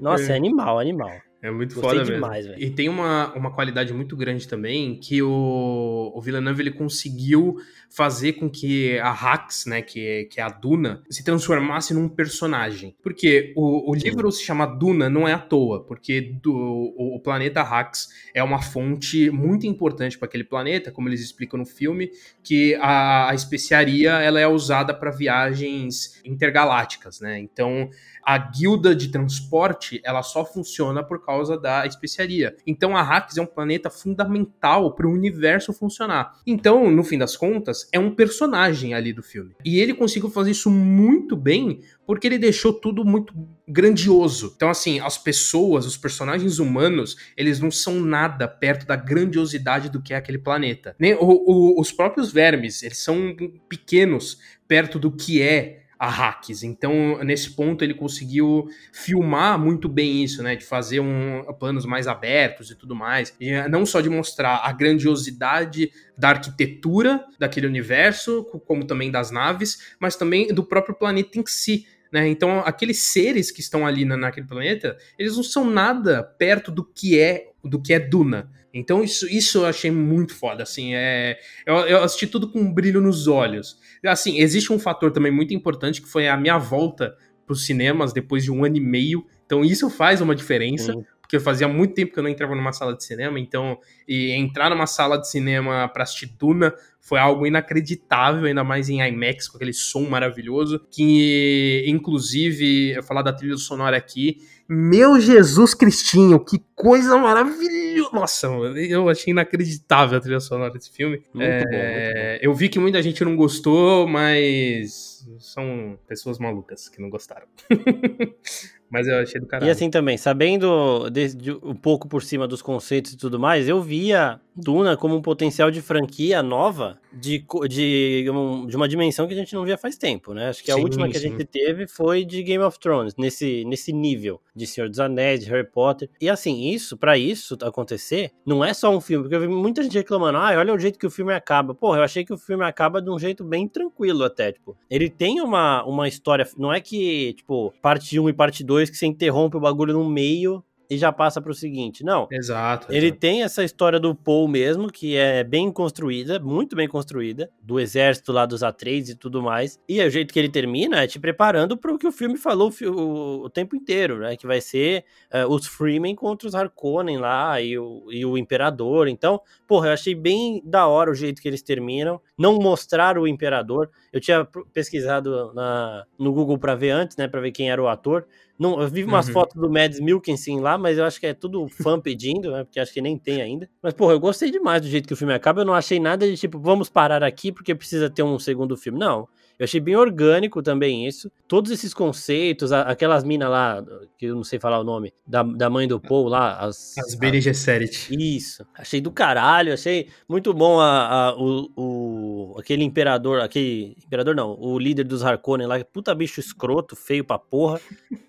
[0.00, 1.10] Nossa, é animal, animal.
[1.42, 2.62] É muito Gostei foda demais, mesmo.
[2.62, 7.56] E tem uma, uma qualidade muito grande também que o, o Villeneuve ele conseguiu
[7.90, 12.08] fazer com que a Hax, né, que é, que é a Duna, se transformasse num
[12.08, 12.96] personagem.
[13.02, 17.20] Porque o, o livro se chama Duna não é à toa, porque do, o, o
[17.20, 22.10] planeta Hax é uma fonte muito importante para aquele planeta, como eles explicam no filme,
[22.42, 27.38] que a, a especiaria ela é usada para viagens intergalácticas, né?
[27.40, 27.90] Então
[28.24, 32.56] a guilda de transporte ela só funciona por causa da especiaria.
[32.66, 36.40] Então a Hax é um planeta fundamental para o universo funcionar.
[36.46, 39.54] Então, no fim das contas, é um personagem ali do filme.
[39.64, 43.32] E ele conseguiu fazer isso muito bem porque ele deixou tudo muito
[43.66, 44.52] grandioso.
[44.56, 50.02] Então, assim, as pessoas, os personagens humanos, eles não são nada perto da grandiosidade do
[50.02, 50.94] que é aquele planeta.
[50.98, 53.34] Nem o, o, os próprios vermes, eles são
[53.68, 56.64] pequenos perto do que é a hacks.
[56.64, 60.56] Então, nesse ponto, ele conseguiu filmar muito bem isso, né?
[60.56, 63.32] De fazer um, planos mais abertos e tudo mais.
[63.38, 69.30] E eh, não só de mostrar a grandiosidade da arquitetura daquele universo, como também das
[69.30, 71.86] naves, mas também do próprio planeta em si.
[72.10, 72.26] Né?
[72.26, 76.84] Então, aqueles seres que estão ali na, naquele planeta, eles não são nada perto do
[76.84, 78.50] que é do que é Duna.
[78.74, 81.38] Então, isso, isso eu achei muito foda, assim, é...
[81.66, 83.78] Eu, eu assisti tudo com um brilho nos olhos.
[84.04, 87.14] Assim, existe um fator também muito importante, que foi a minha volta
[87.46, 89.26] para os cinemas depois de um ano e meio.
[89.44, 90.92] Então, isso faz uma diferença.
[90.92, 94.32] Sim porque fazia muito tempo que eu não entrava numa sala de cinema, então e
[94.32, 99.48] entrar numa sala de cinema para assistir Duna foi algo inacreditável, ainda mais em IMAX,
[99.48, 106.38] com aquele som maravilhoso, que inclusive, eu falar da trilha sonora aqui, meu Jesus Cristinho,
[106.38, 108.10] que coisa maravilhosa!
[108.12, 111.22] Nossa, eu achei inacreditável a trilha sonora desse filme.
[111.32, 112.38] Muito é, bom, muito bom.
[112.42, 117.46] Eu vi que muita gente não gostou, mas são pessoas malucas que não gostaram.
[118.92, 119.68] Mas eu achei do caralho.
[119.68, 123.66] E assim também, sabendo de, de, um pouco por cima dos conceitos e tudo mais,
[123.66, 128.24] eu via Duna como um potencial de franquia nova de, de,
[128.68, 130.48] de uma dimensão que a gente não via faz tempo, né?
[130.48, 131.26] Acho que a sim, última que sim.
[131.26, 135.40] a gente teve foi de Game of Thrones, nesse, nesse nível de Senhor dos Anéis,
[135.44, 136.08] de Harry Potter.
[136.20, 139.82] E assim, isso, para isso acontecer, não é só um filme, porque eu vi muita
[139.82, 141.74] gente reclamando, ah, olha o jeito que o filme acaba.
[141.74, 144.76] Porra, eu achei que o filme acaba de um jeito bem tranquilo até, tipo.
[144.90, 148.96] Ele tem uma, uma história, não é que, tipo, parte 1 e parte 2 que
[148.96, 150.62] você interrompe o bagulho no meio
[150.92, 152.04] e já passa para o seguinte.
[152.04, 152.28] Não.
[152.30, 152.86] Exato.
[152.90, 157.80] Ele tem essa história do Paul mesmo, que é bem construída, muito bem construída, do
[157.80, 159.80] exército lá dos A3 e tudo mais.
[159.88, 162.70] E o jeito que ele termina é te preparando para o que o filme falou
[162.82, 164.36] o, o, tempo inteiro, né?
[164.36, 169.08] Que vai ser uh, os Freemen contra os Harkonnen lá e o, e o Imperador.
[169.08, 172.20] Então, porra, eu achei bem da hora o jeito que eles terminam.
[172.36, 173.88] Não mostrar o Imperador.
[174.12, 177.26] Eu tinha pesquisado na, no Google para ver antes, né?
[177.26, 178.26] Para ver quem era o ator.
[178.58, 179.32] Não, eu vi umas uhum.
[179.32, 182.64] fotos do Mads Milkinson lá, mas eu acho que é tudo fã pedindo, né?
[182.64, 183.68] Porque acho que nem tem ainda.
[183.82, 185.62] Mas, porra, eu gostei demais do jeito que o filme acaba.
[185.62, 188.98] Eu não achei nada de tipo, vamos parar aqui porque precisa ter um segundo filme.
[188.98, 189.28] Não.
[189.58, 191.30] Eu achei bem orgânico também isso.
[191.46, 193.84] Todos esses conceitos, aquelas minas lá,
[194.18, 196.58] que eu não sei falar o nome, da, da mãe do Paul lá.
[196.58, 198.08] As, as Bene Gesserit.
[198.10, 198.66] Isso.
[198.74, 204.58] Achei do caralho, achei muito bom a, a, o, o, aquele imperador, aquele imperador não,
[204.58, 207.80] o líder dos Harkonnen lá, puta bicho escroto, feio pra porra.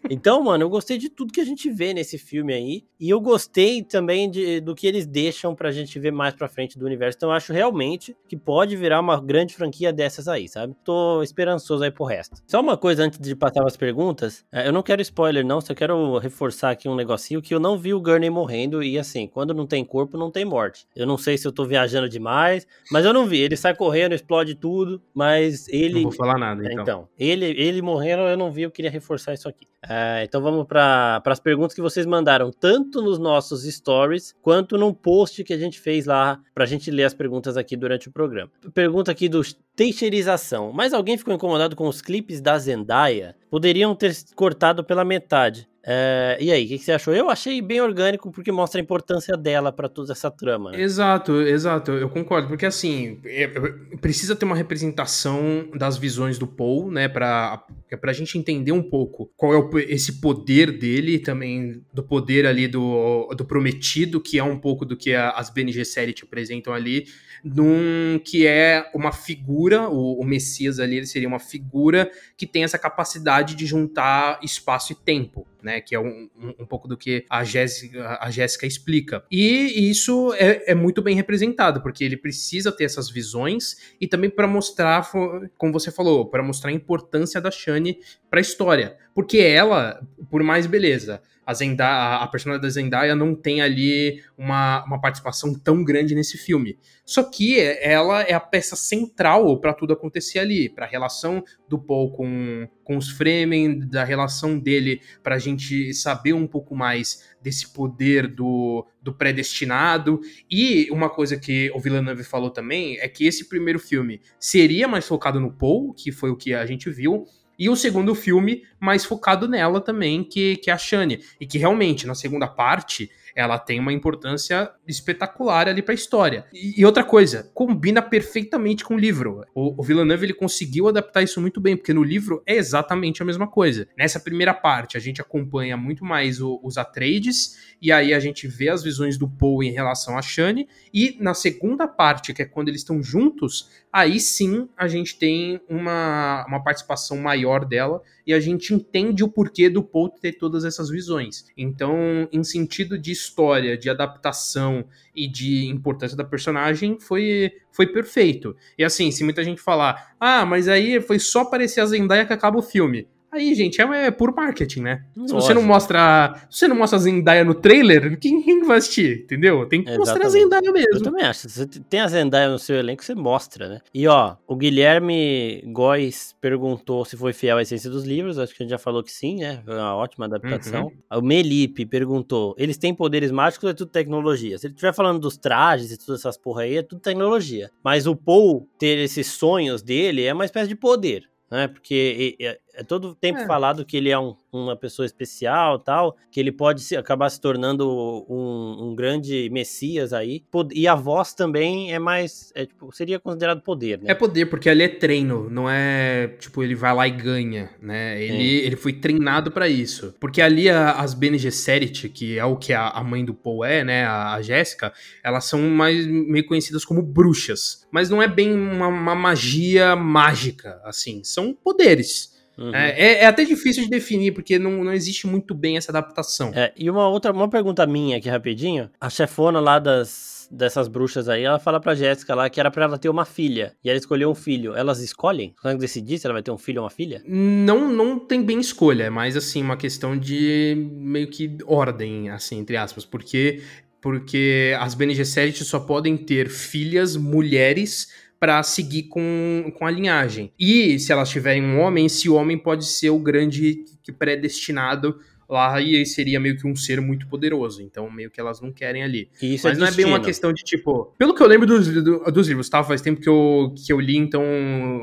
[0.10, 2.84] Então, mano, eu gostei de tudo que a gente vê nesse filme aí.
[3.00, 6.78] E eu gostei também de, do que eles deixam pra gente ver mais pra frente
[6.78, 7.18] do universo.
[7.18, 10.76] Então, eu acho realmente que pode virar uma grande franquia dessas aí, sabe?
[10.84, 12.42] Tô esperançoso aí pro resto.
[12.48, 15.74] Só uma coisa antes de passar as perguntas, é, eu não quero spoiler não, só
[15.74, 19.54] quero reforçar aqui um negocinho que eu não vi o Gurney morrendo e assim, quando
[19.54, 20.88] não tem corpo, não tem morte.
[20.96, 23.40] Eu não sei se eu tô viajando demais, mas eu não vi.
[23.40, 25.96] Ele sai correndo, explode tudo, mas ele...
[25.96, 26.82] Não vou falar nada, então.
[26.82, 29.68] Então, ele, ele morrendo eu não vi, eu queria reforçar isso aqui.
[29.88, 34.94] É, então vamos para as perguntas que vocês mandaram, tanto nos nossos stories, quanto no
[34.94, 38.50] post que a gente fez lá, pra gente ler as perguntas aqui durante o programa.
[38.74, 39.42] Pergunta aqui do
[39.76, 40.72] Teixeirização.
[40.72, 43.36] Mas alguém ficou incomodado com os clipes da Zendaya?
[43.50, 45.68] Poderiam ter cortado pela metade.
[45.86, 47.14] É, e aí, o que, que, você achou?
[47.14, 50.72] Eu achei bem orgânico porque mostra a importância dela para toda essa trama.
[50.72, 50.82] Né?
[50.82, 56.48] Exato, exato, eu concordo, porque assim, é, é, precisa ter uma representação das visões do
[56.48, 57.66] Paul, né, para
[58.02, 62.66] a gente entender um pouco qual é o, esse poder dele, também do poder ali
[62.66, 66.74] do, do prometido, que é um pouco do que a, as BNG série te apresentam
[66.74, 67.08] ali,
[67.44, 72.64] num que é uma figura, o, o Messias ali ele seria uma figura que tem
[72.64, 75.80] essa capacidade de juntar espaço e tempo né?
[75.80, 79.24] Que é um, um, um pouco do que a Jéssica, a Jéssica explica.
[79.32, 84.30] E isso é, é, muito bem representado, porque ele precisa ter essas visões e também
[84.30, 85.10] para mostrar,
[85.58, 87.98] como você falou, para mostrar a importância da Shani
[88.30, 88.98] para a história.
[89.14, 94.84] Porque ela, por mais beleza, a, Zendaya, a personagem da Zendaya não tem ali uma,
[94.86, 96.78] uma participação tão grande nesse filme.
[97.06, 101.78] Só que ela é a peça central para tudo acontecer ali, para a relação do
[101.78, 107.34] Paul com, com os Fremen, da relação dele para a gente saber um pouco mais
[107.42, 110.22] desse poder do, do predestinado.
[110.50, 115.06] E uma coisa que o Villeneuve falou também é que esse primeiro filme seria mais
[115.06, 117.26] focado no Paul, que foi o que a gente viu,
[117.58, 121.24] e o segundo filme mais focado nela também, que, que é a Shani.
[121.40, 126.46] E que realmente, na segunda parte, ela tem uma importância espetacular ali pra história.
[126.54, 129.44] E, e outra coisa, combina perfeitamente com o livro.
[129.54, 133.26] O, o Villeneuve ele conseguiu adaptar isso muito bem, porque no livro é exatamente a
[133.26, 133.88] mesma coisa.
[133.98, 138.48] Nessa primeira parte, a gente acompanha muito mais o, os Atreides, e aí a gente
[138.48, 142.46] vê as visões do Poe em relação a Shane, e na segunda parte, que é
[142.46, 148.34] quando eles estão juntos, aí sim a gente tem uma, uma participação maior dela e
[148.34, 151.46] a gente entende o porquê do Poe ter todas essas visões.
[151.58, 158.56] Então, em sentido de história, de adaptação e de importância da personagem, foi, foi perfeito.
[158.78, 162.34] E assim, se muita gente falar, ah, mas aí foi só aparecer a Zendaya que
[162.34, 163.08] acaba o filme.
[163.34, 165.06] Aí, gente, é, é puro marketing, né?
[165.18, 165.28] Lógico.
[165.28, 166.36] Se você não mostra.
[166.52, 169.24] Se você não mostra a Zendaya no trailer, quem, quem vai assistir?
[169.24, 169.68] Entendeu?
[169.68, 170.08] Tem que Exatamente.
[170.08, 170.94] mostrar a Zendaya mesmo.
[170.94, 171.50] Eu também acho.
[171.50, 173.82] Se você tem a Zendaya no seu elenco, você mostra, né?
[173.92, 178.38] E ó, o Guilherme Góes perguntou se foi fiel à essência dos livros.
[178.38, 179.64] Acho que a gente já falou que sim, né?
[179.66, 180.84] Foi uma ótima adaptação.
[180.84, 181.20] Uhum.
[181.20, 184.60] O Melipe perguntou: eles têm poderes mágicos ou é tudo tecnologia?
[184.60, 187.72] Se ele estiver falando dos trajes e todas essas porra aí, é tudo tecnologia.
[187.84, 191.68] Mas o Paul ter esses sonhos dele é uma espécie de poder né?
[191.68, 192.36] Porque
[192.74, 193.48] é, é todo tempo é.
[193.48, 197.40] falado que ele é um, uma pessoa especial tal, que ele pode se, acabar se
[197.40, 197.90] tornando
[198.30, 200.44] um, um, grande messias aí.
[200.74, 202.52] E a voz também é mais.
[202.56, 204.12] É, tipo, seria considerado poder, né?
[204.12, 208.22] É poder, porque ali é treino, não é tipo, ele vai lá e ganha, né?
[208.22, 210.14] Ele, ele foi treinado para isso.
[210.20, 213.66] Porque ali a, as Bene Gesserit, que é o que a, a mãe do Paul
[213.66, 214.06] é, né?
[214.06, 217.86] A, a Jéssica, elas são mais meio conhecidas como bruxas.
[217.92, 221.24] Mas não é bem uma, uma magia mágica, assim.
[221.24, 222.33] São poderes.
[222.58, 222.74] Uhum.
[222.74, 226.52] É, é, é, até difícil de definir, porque não, não existe muito bem essa adaptação.
[226.54, 228.90] É, e uma outra uma pergunta minha aqui rapidinho.
[229.02, 232.86] A chefona lá das, dessas bruxas aí, ela fala pra Jéssica lá que era pra
[232.86, 233.74] ela ter uma filha.
[233.84, 234.76] E ela escolheu um filho.
[234.76, 235.54] Elas escolhem?
[235.62, 237.22] Consegue decidir se ela vai ter um filho ou uma filha?
[237.26, 239.06] Não, não tem bem escolha.
[239.06, 243.06] É mais assim, uma questão de meio que ordem, assim, entre aspas.
[243.06, 243.62] Porque
[244.00, 248.10] porque as Bene Gesserit só podem ter filhas mulheres
[248.44, 250.52] para seguir com, com a linhagem.
[250.60, 253.86] E se elas tiverem um homem, esse homem pode ser o grande
[254.18, 257.82] predestinado lá e seria meio que um ser muito poderoso.
[257.82, 259.30] Então, meio que elas não querem ali.
[259.42, 261.14] Isso é Mas é não é bem uma questão de tipo.
[261.18, 262.84] Pelo que eu lembro dos, dos livros, tá?
[262.84, 264.44] Faz tempo que eu, que eu li, então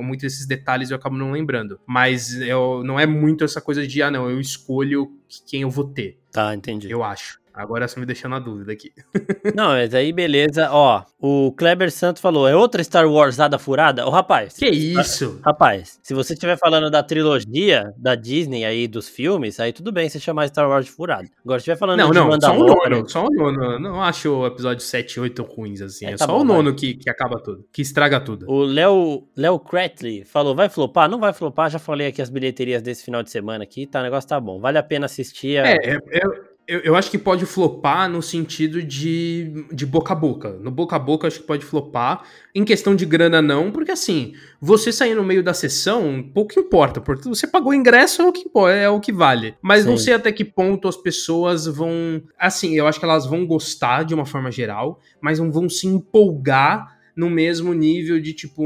[0.03, 1.81] muitos desses detalhes eu acabo não lembrando.
[1.87, 5.11] Mas eu, não é muito essa coisa de, ah, não, eu escolho
[5.47, 6.19] quem eu vou ter.
[6.31, 6.91] Tá, entendi.
[6.91, 7.40] Eu acho.
[7.53, 8.93] Agora você me deixou na dúvida aqui.
[9.55, 10.69] Não, mas aí beleza.
[10.71, 14.07] Ó, o Kleber Santos falou: é outra Star Warsada furada?
[14.07, 14.55] Ô, rapaz.
[14.55, 15.41] Que isso?
[15.45, 20.09] Rapaz, se você estiver falando da trilogia da Disney aí, dos filmes, aí tudo bem
[20.09, 21.29] você chamar Star Wars de furada.
[21.45, 23.09] Agora, se estiver falando não, de não, só o nono.
[23.09, 23.79] Só o nono.
[23.79, 26.07] Não acho o episódio 7 e 8 ruins, assim.
[26.07, 27.65] É, é tá só bom, o nono que, que acaba tudo.
[27.73, 28.47] Que estraga tudo.
[28.49, 31.09] O Léo Léo Cratley falou: vai flopar?
[31.09, 31.71] Não vai flopar.
[31.71, 33.87] Já falei aqui as bilheterias desse final de semana aqui.
[33.87, 34.61] Tá, o negócio tá bom.
[34.61, 35.59] Vale a pena assistir.
[35.59, 35.67] A...
[35.67, 40.17] É, é, é eu, eu, acho que pode flopar no sentido de, de boca a
[40.17, 40.53] boca.
[40.53, 42.23] No boca a boca, acho que pode flopar.
[42.55, 47.01] Em questão de grana, não, porque assim, você sair no meio da sessão, pouco importa,
[47.01, 49.57] porque você pagou o ingresso, é o que, é o que vale.
[49.61, 49.91] Mas Sim.
[49.91, 52.23] não sei até que ponto as pessoas vão.
[52.39, 55.89] Assim, eu acho que elas vão gostar de uma forma geral, mas não vão se
[55.89, 58.63] empolgar no mesmo nível de tipo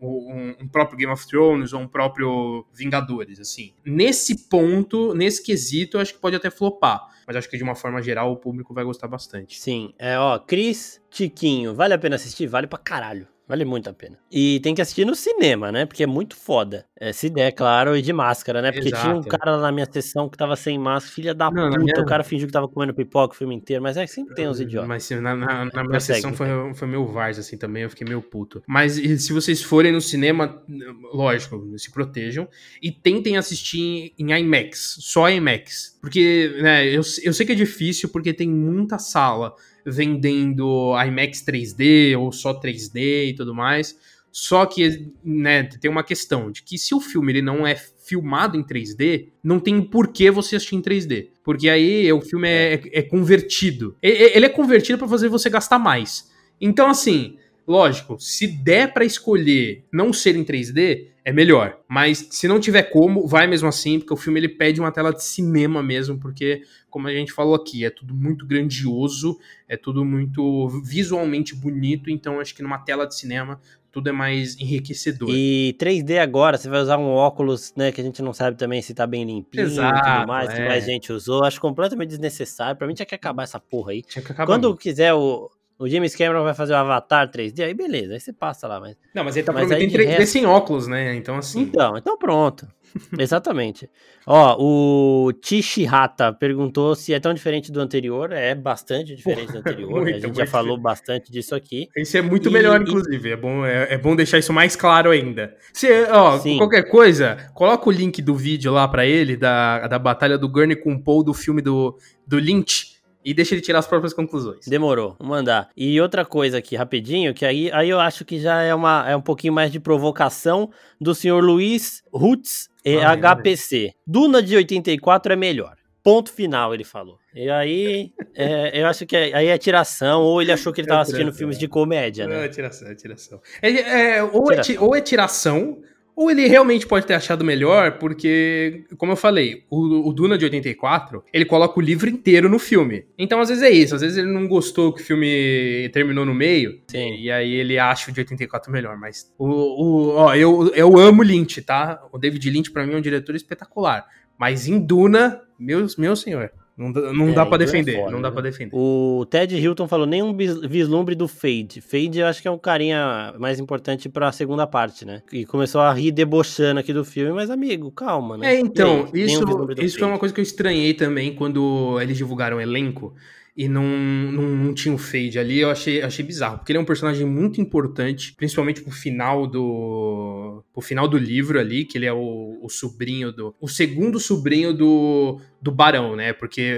[0.00, 3.72] um, próprio Game of Thrones ou um próprio Vingadores, assim.
[3.84, 7.08] Nesse ponto, nesse quesito, eu acho que pode até flopar.
[7.26, 9.58] Mas acho que de uma forma geral o público vai gostar bastante.
[9.58, 12.46] Sim, é ó, Cris Tiquinho, vale a pena assistir?
[12.46, 13.26] Vale pra caralho.
[13.48, 14.18] Vale muito a pena.
[14.30, 15.86] E tem que assistir no cinema, né?
[15.86, 16.84] Porque é muito foda.
[17.00, 18.70] É, se der, claro, e de máscara, né?
[18.70, 19.02] Porque Exato.
[19.02, 21.82] tinha um cara lá na minha sessão que tava sem máscara, filha da não, puta.
[21.82, 21.94] Minha...
[22.02, 24.46] O cara fingiu que tava comendo pipoca o filme inteiro, mas é que sempre tem
[24.46, 24.88] uns idiotas.
[24.88, 28.20] Mas na, na, na minha sessão foi, foi meu Vars, assim, também, eu fiquei meio
[28.20, 28.62] puto.
[28.66, 30.62] Mas se vocês forem no cinema,
[31.10, 32.46] lógico, se protejam
[32.82, 35.96] e tentem assistir em IMAX, só IMAX.
[36.02, 39.54] Porque, né, eu, eu sei que é difícil porque tem muita sala
[39.90, 43.96] vendendo IMAX 3D ou só 3D e tudo mais.
[44.30, 48.56] Só que, né, tem uma questão de que se o filme ele não é filmado
[48.56, 51.28] em 3D, não tem por que você assistir em 3D.
[51.42, 53.96] Porque aí o filme é, é, é convertido.
[54.02, 56.30] Ele é convertido para fazer você gastar mais.
[56.60, 57.36] Então, assim,
[57.68, 61.78] lógico, se der para escolher não ser em 3D, é melhor.
[61.86, 65.12] Mas se não tiver como, vai mesmo assim, porque o filme ele pede uma tela
[65.12, 70.04] de cinema mesmo, porque, como a gente falou aqui, é tudo muito grandioso, é tudo
[70.06, 75.28] muito visualmente bonito, então acho que numa tela de cinema tudo é mais enriquecedor.
[75.30, 78.80] E 3D agora, você vai usar um óculos, né, que a gente não sabe também
[78.80, 80.54] se tá bem limpinho Exato, e tudo mais, é.
[80.54, 81.44] que mais gente usou.
[81.44, 82.76] Acho completamente desnecessário.
[82.76, 84.02] Pra mim tinha que acabar essa porra aí.
[84.02, 87.72] Tinha que acabar Quando quiser o, O James Cameron vai fazer o Avatar 3D, aí
[87.72, 88.96] beleza, aí você passa lá, mas...
[89.14, 90.32] Não, mas ele tá mas prometendo 3D resto...
[90.32, 91.14] sem óculos, né?
[91.14, 91.60] Então, assim...
[91.60, 92.66] Então, então pronto.
[93.18, 93.88] Exatamente.
[94.26, 98.32] Ó, o Tishihata perguntou se é tão diferente do anterior.
[98.32, 100.02] É bastante diferente do anterior.
[100.02, 101.88] muito, a gente já falou bastante disso aqui.
[101.96, 103.28] Esse é muito e, melhor, inclusive.
[103.28, 103.32] E...
[103.32, 105.54] É, bom, é, é, bom deixar isso mais claro ainda.
[105.72, 106.58] Se, ó, Sim.
[106.58, 110.76] qualquer coisa, coloca o link do vídeo lá para ele, da, da batalha do Gurney
[110.76, 112.97] com o Paul do filme do, do Lynch
[113.28, 114.66] e deixa ele tirar as próprias conclusões.
[114.66, 115.68] Demorou, vou mandar.
[115.76, 119.14] E outra coisa aqui, rapidinho, que aí, aí eu acho que já é, uma, é
[119.14, 122.70] um pouquinho mais de provocação do senhor Luiz Rutz
[123.04, 123.92] ah, HPC.
[124.06, 125.76] Duna de 84 é melhor.
[126.02, 127.18] Ponto final, ele falou.
[127.34, 130.86] E aí, é, eu acho que é, aí é tiração, ou ele achou que ele
[130.86, 132.34] estava assistindo filmes de comédia, né?
[132.34, 133.42] Não, é tiração, é tiração.
[133.60, 134.74] É, é ou, tiração.
[134.74, 135.82] É, ou é tiração,
[136.18, 140.44] ou ele realmente pode ter achado melhor, porque, como eu falei, o, o, Duna de
[140.44, 143.06] 84, ele coloca o livro inteiro no filme.
[143.16, 143.94] Então, às vezes é isso.
[143.94, 146.80] Às vezes ele não gostou que o filme terminou no meio.
[146.88, 147.14] Sim.
[147.20, 148.98] E aí ele acha o de 84 melhor.
[148.98, 152.04] Mas, o, o, ó, eu, eu amo Lynch, tá?
[152.10, 154.04] O David Lynch, para mim, é um diretor espetacular.
[154.36, 156.50] Mas em Duna, meu, meu senhor.
[156.78, 158.34] Não, não é, dá para defender, é foda, não dá né?
[158.34, 158.70] para defender.
[158.72, 161.80] O Ted Hilton falou nenhum vislumbre do Fade.
[161.80, 165.20] Fade eu acho que é um carinha mais importante para a segunda parte, né?
[165.32, 168.54] E começou a rir debochando aqui do filme, mas amigo, calma, né?
[168.54, 169.44] É, então, aí, isso,
[169.76, 173.12] isso foi uma coisa que eu estranhei também quando eles divulgaram o elenco
[173.58, 176.80] e não, não, não, tinha o Fade ali, eu achei, achei bizarro, porque ele é
[176.80, 182.06] um personagem muito importante, principalmente pro final do pro final do livro ali, que ele
[182.06, 186.32] é o, o sobrinho do o segundo sobrinho do, do Barão, né?
[186.32, 186.76] Porque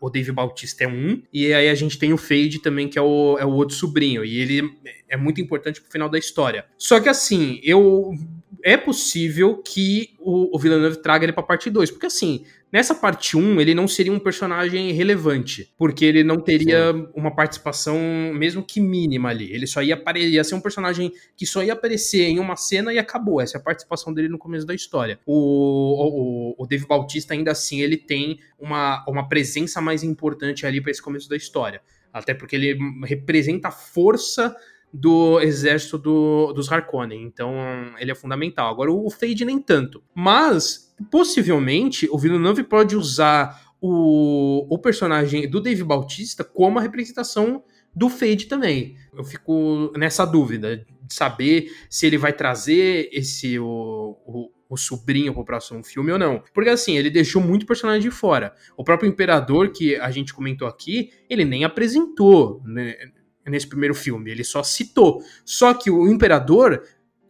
[0.00, 3.02] o Dave Bautista é um, e aí a gente tem o Fade também, que é
[3.02, 4.70] o, é o outro sobrinho, e ele
[5.10, 6.64] é muito importante pro final da história.
[6.78, 8.14] Só que assim, eu
[8.62, 13.36] é possível que o, o Villeneuve traga ele pra parte 2, porque assim, Nessa parte
[13.36, 17.06] 1, ele não seria um personagem relevante, porque ele não teria Sim.
[17.14, 17.98] uma participação,
[18.32, 19.52] mesmo que mínima ali.
[19.52, 22.98] Ele só ia, ia ser um personagem que só ia aparecer em uma cena e
[22.98, 23.42] acabou.
[23.42, 25.20] Essa é a participação dele no começo da história.
[25.26, 30.80] O, o, o Dave Bautista, ainda assim, ele tem uma, uma presença mais importante ali
[30.80, 31.82] para esse começo da história.
[32.10, 34.56] Até porque ele representa a força
[34.92, 37.22] do exército do, dos Harkonnen.
[37.22, 37.54] Então,
[37.98, 38.70] ele é fundamental.
[38.70, 40.02] Agora, o Fade nem tanto.
[40.14, 47.64] Mas possivelmente o Villeneuve pode usar o, o personagem do Dave Bautista como a representação
[47.94, 48.96] do Fade também.
[49.16, 55.34] Eu fico nessa dúvida de saber se ele vai trazer esse o, o, o sobrinho
[55.34, 56.42] pro próximo filme ou não.
[56.54, 58.54] Porque assim, ele deixou muito personagem de fora.
[58.76, 62.94] O próprio Imperador, que a gente comentou aqui, ele nem apresentou né,
[63.46, 65.22] nesse primeiro filme, ele só citou.
[65.44, 66.82] Só que o Imperador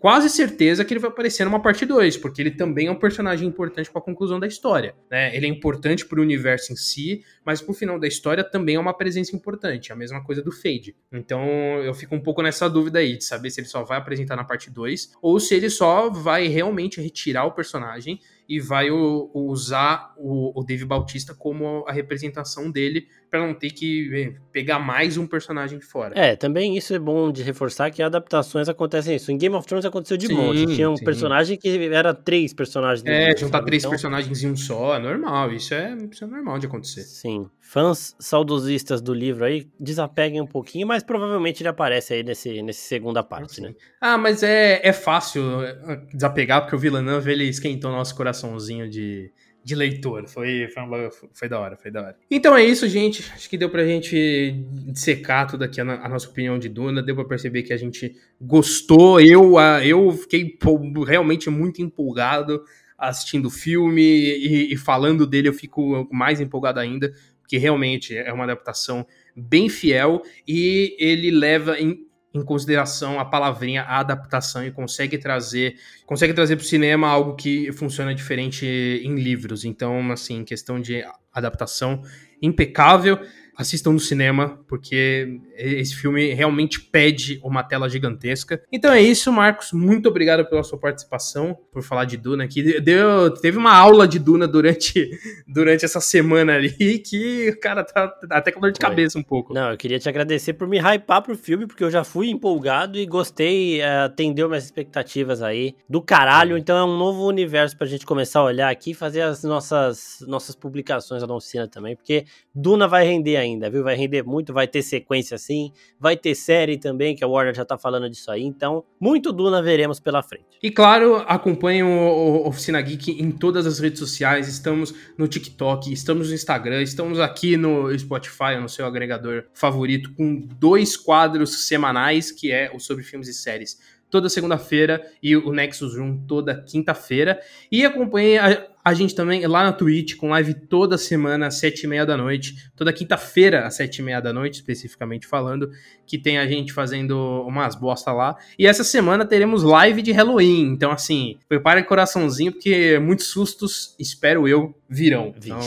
[0.02, 3.46] quase certeza que ele vai aparecer numa parte 2, porque ele também é um personagem
[3.46, 4.96] importante para a conclusão da história.
[5.08, 5.34] Né?
[5.36, 8.80] Ele é importante para o universo em si, mas pro final da história também é
[8.80, 9.92] uma presença importante.
[9.92, 10.96] A mesma coisa do Fade.
[11.12, 11.46] Então
[11.84, 14.42] eu fico um pouco nessa dúvida aí, de saber se ele só vai apresentar na
[14.42, 20.12] parte 2 ou se ele só vai realmente retirar o personagem e vai o, usar
[20.16, 25.16] o, o Dave Bautista como a representação dele para não ter que eh, pegar mais
[25.16, 26.12] um personagem de fora.
[26.14, 29.32] É, também isso é bom de reforçar que adaptações acontecem isso.
[29.32, 30.66] Em Game of Thrones aconteceu de sim, monte.
[30.74, 31.04] Tinha um sim.
[31.04, 33.02] personagem que era três personagens.
[33.06, 33.90] É, juntar três então...
[33.90, 35.50] personagens em um só, é normal.
[35.50, 37.00] Isso é, isso é normal de acontecer.
[37.04, 37.48] Sim.
[37.58, 42.80] Fãs saudosistas do livro aí, desapeguem um pouquinho, mas provavelmente ele aparece aí nesse, nesse
[42.80, 43.74] segunda parte, né?
[43.98, 49.30] Ah, mas é, é fácil eh, desapegar, porque o Villeneuve, ele esquentou nosso coraçãozinho de
[49.64, 50.26] de leitor.
[50.28, 52.16] Foi, foi, uma, foi, da hora, foi da hora.
[52.30, 53.30] Então é isso, gente.
[53.32, 54.64] Acho que deu pra gente
[54.94, 57.02] secar tudo aqui a, a nossa opinião de Duna.
[57.02, 59.20] Deu pra perceber que a gente gostou.
[59.20, 60.58] Eu, a, eu fiquei
[61.06, 62.62] realmente muito empolgado
[62.98, 68.32] assistindo o filme e, e falando dele eu fico mais empolgado ainda, porque realmente é
[68.32, 74.70] uma adaptação bem fiel e ele leva em em consideração a palavrinha a adaptação e
[74.70, 75.76] consegue trazer
[76.06, 79.64] consegue trazer para o cinema algo que funciona diferente em livros.
[79.64, 82.02] Então, assim, questão de adaptação
[82.40, 83.18] impecável
[83.62, 88.62] assistam no cinema, porque esse filme realmente pede uma tela gigantesca.
[88.70, 89.72] Então é isso, Marcos.
[89.72, 92.80] Muito obrigado pela sua participação, por falar de Duna aqui.
[92.80, 95.10] Deu, teve uma aula de Duna durante,
[95.46, 99.54] durante essa semana ali, que, cara, tá, tá até com dor de cabeça um pouco.
[99.54, 102.98] Não, eu queria te agradecer por me hypar pro filme, porque eu já fui empolgado
[102.98, 106.58] e gostei, uh, atendeu minhas expectativas aí do caralho.
[106.58, 110.24] Então é um novo universo pra gente começar a olhar aqui e fazer as nossas,
[110.26, 113.82] nossas publicações da Oficina também, porque Duna vai render ainda ainda, viu?
[113.82, 117.64] Vai render muito, vai ter sequência sim, vai ter série também, que a Warner já
[117.64, 118.42] tá falando disso aí.
[118.42, 120.44] Então, muito Duna veremos pela frente.
[120.62, 124.48] E claro, acompanhem o Oficina Geek em todas as redes sociais.
[124.48, 130.36] Estamos no TikTok, estamos no Instagram, estamos aqui no Spotify, no seu agregador favorito, com
[130.58, 133.78] dois quadros semanais, que é o sobre filmes e séries
[134.12, 137.40] toda segunda-feira e o Nexus Room toda quinta-feira.
[137.72, 141.84] E acompanhe a, a, gente também lá na Twitch, com live toda semana às sete
[141.84, 142.70] e meia da noite.
[142.76, 145.70] Toda quinta-feira às sete e meia da noite, especificamente falando,
[146.06, 147.16] que tem a gente fazendo
[147.46, 148.36] umas bosta lá.
[148.58, 150.72] E essa semana teremos live de Halloween.
[150.72, 155.34] Então, assim, prepare coraçãozinho, porque muitos sustos, espero eu, virão.
[155.36, 155.58] Então...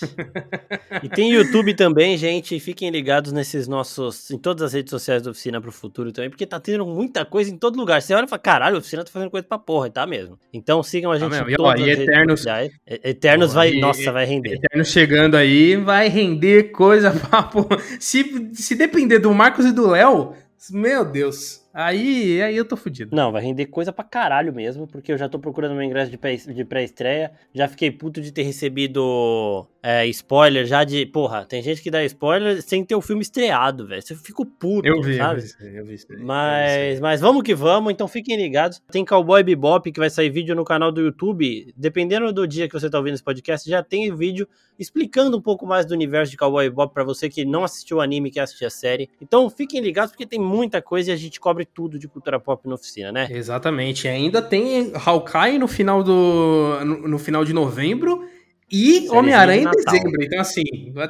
[1.02, 2.58] e tem YouTube também, gente.
[2.60, 4.30] Fiquem ligados nesses nossos.
[4.30, 7.50] em todas as redes sociais da Oficina pro Futuro também, porque tá tendo muita coisa
[7.50, 8.00] em todo lugar.
[8.00, 10.38] Você olha e fala, caralho, a oficina tá fazendo coisa pra porra, e tá mesmo.
[10.52, 12.46] Então sigam a tá gente todas e, ó, e Eternos,
[12.86, 13.72] Eternos vai.
[13.72, 14.54] E, nossa, vai render.
[14.54, 17.78] Eternos chegando aí, vai render coisa pra porra.
[17.98, 20.34] Se, se depender do Marcos e do Léo,
[20.70, 21.60] meu Deus.
[21.72, 23.14] Aí, aí eu tô fudido.
[23.14, 26.64] Não, vai render coisa pra caralho mesmo, porque eu já tô procurando meu ingresso de
[26.64, 27.32] pré-estreia.
[27.54, 31.06] Já fiquei puto de ter recebido é, spoiler já de.
[31.06, 34.02] Porra, tem gente que dá spoiler sem ter o filme estreado, velho.
[34.02, 35.42] Você fica puto, eu vi, sabe?
[35.60, 38.82] Eu vi, eu vi, mas, eu mas vamos que vamos, então fiquem ligados.
[38.90, 41.72] Tem Cowboy Bebop que vai sair vídeo no canal do YouTube.
[41.76, 44.46] Dependendo do dia que você tá ouvindo esse podcast, já tem vídeo
[44.78, 48.00] explicando um pouco mais do universo de Cowboy Bebop para você que não assistiu o
[48.00, 49.08] anime, que assistiu a série.
[49.20, 52.68] Então fiquem ligados porque tem muita coisa e a gente cobre tudo de cultura pop
[52.68, 53.28] na oficina, né?
[53.30, 54.08] Exatamente.
[54.08, 58.26] Ainda tem Hawkeye no final do no, no final de novembro
[58.70, 60.22] e Homem-Aranha em dezembro.
[60.22, 60.62] Então, assim,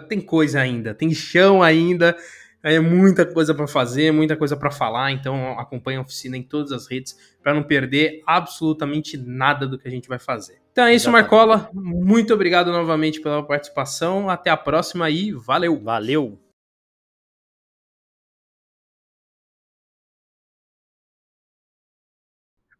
[0.08, 2.16] tem coisa ainda, tem chão ainda,
[2.62, 5.12] é muita coisa para fazer, muita coisa para falar.
[5.12, 9.86] Então, acompanhe a oficina em todas as redes para não perder absolutamente nada do que
[9.86, 10.60] a gente vai fazer.
[10.72, 11.68] Então é isso, Marcola.
[11.74, 14.30] Muito obrigado novamente pela participação.
[14.30, 15.78] Até a próxima e valeu!
[15.82, 16.38] Valeu!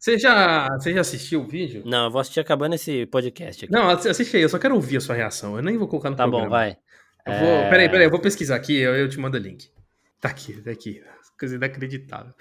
[0.00, 1.82] Você já, você já assistiu o vídeo?
[1.84, 3.72] Não, eu vou assistir acabando esse podcast aqui.
[3.72, 5.56] Não, assiste aí, eu só quero ouvir a sua reação.
[5.56, 6.48] Eu nem vou colocar no tá programa.
[6.48, 6.78] Tá bom, vai.
[7.26, 7.68] Eu vou, é...
[7.68, 9.70] Peraí, peraí, eu vou pesquisar aqui, eu, eu te mando o link.
[10.18, 11.04] Tá aqui, tá aqui.
[11.38, 12.32] Coisa inacreditável.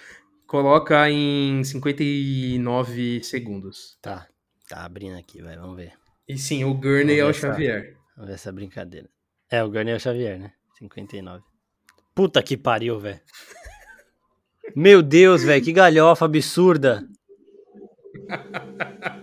[0.47, 3.97] Coloca em 59 segundos.
[4.01, 4.25] Tá,
[4.69, 5.91] tá abrindo aqui, vai, vamos ver.
[6.29, 7.97] E sim, o Gurney é o Xavier.
[8.15, 9.09] Vamos ver essa brincadeira.
[9.51, 10.53] É, o Gurney é o Xavier, né?
[10.77, 11.43] 59.
[12.15, 13.19] Puta que pariu, velho.
[14.73, 17.05] Meu Deus, velho, que galhofa absurda.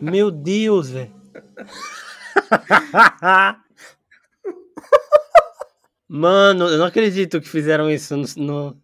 [0.00, 1.14] Meu Deus, velho.
[6.08, 8.76] Mano, eu não acredito que fizeram isso no.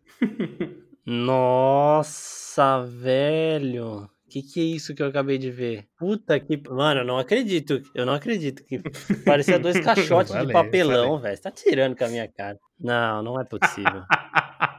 [1.07, 4.09] Nossa, velho.
[4.29, 5.87] Que que é isso que eu acabei de ver?
[5.99, 6.57] Puta que.
[6.71, 7.83] Mano, eu não acredito.
[7.95, 8.79] Eu não acredito que.
[9.25, 11.37] Parecia dois caixotes valeu, de papelão, velho.
[11.37, 12.59] Você tá tirando com a minha cara.
[12.81, 14.03] Não, não é possível.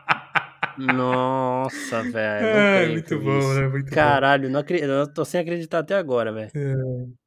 [0.78, 2.48] Nossa, velho.
[2.48, 3.68] É, muito bom, né?
[3.68, 4.54] Muito Caralho, bom.
[4.54, 6.52] Não eu tô sem acreditar até agora, velho.
[6.56, 7.23] É.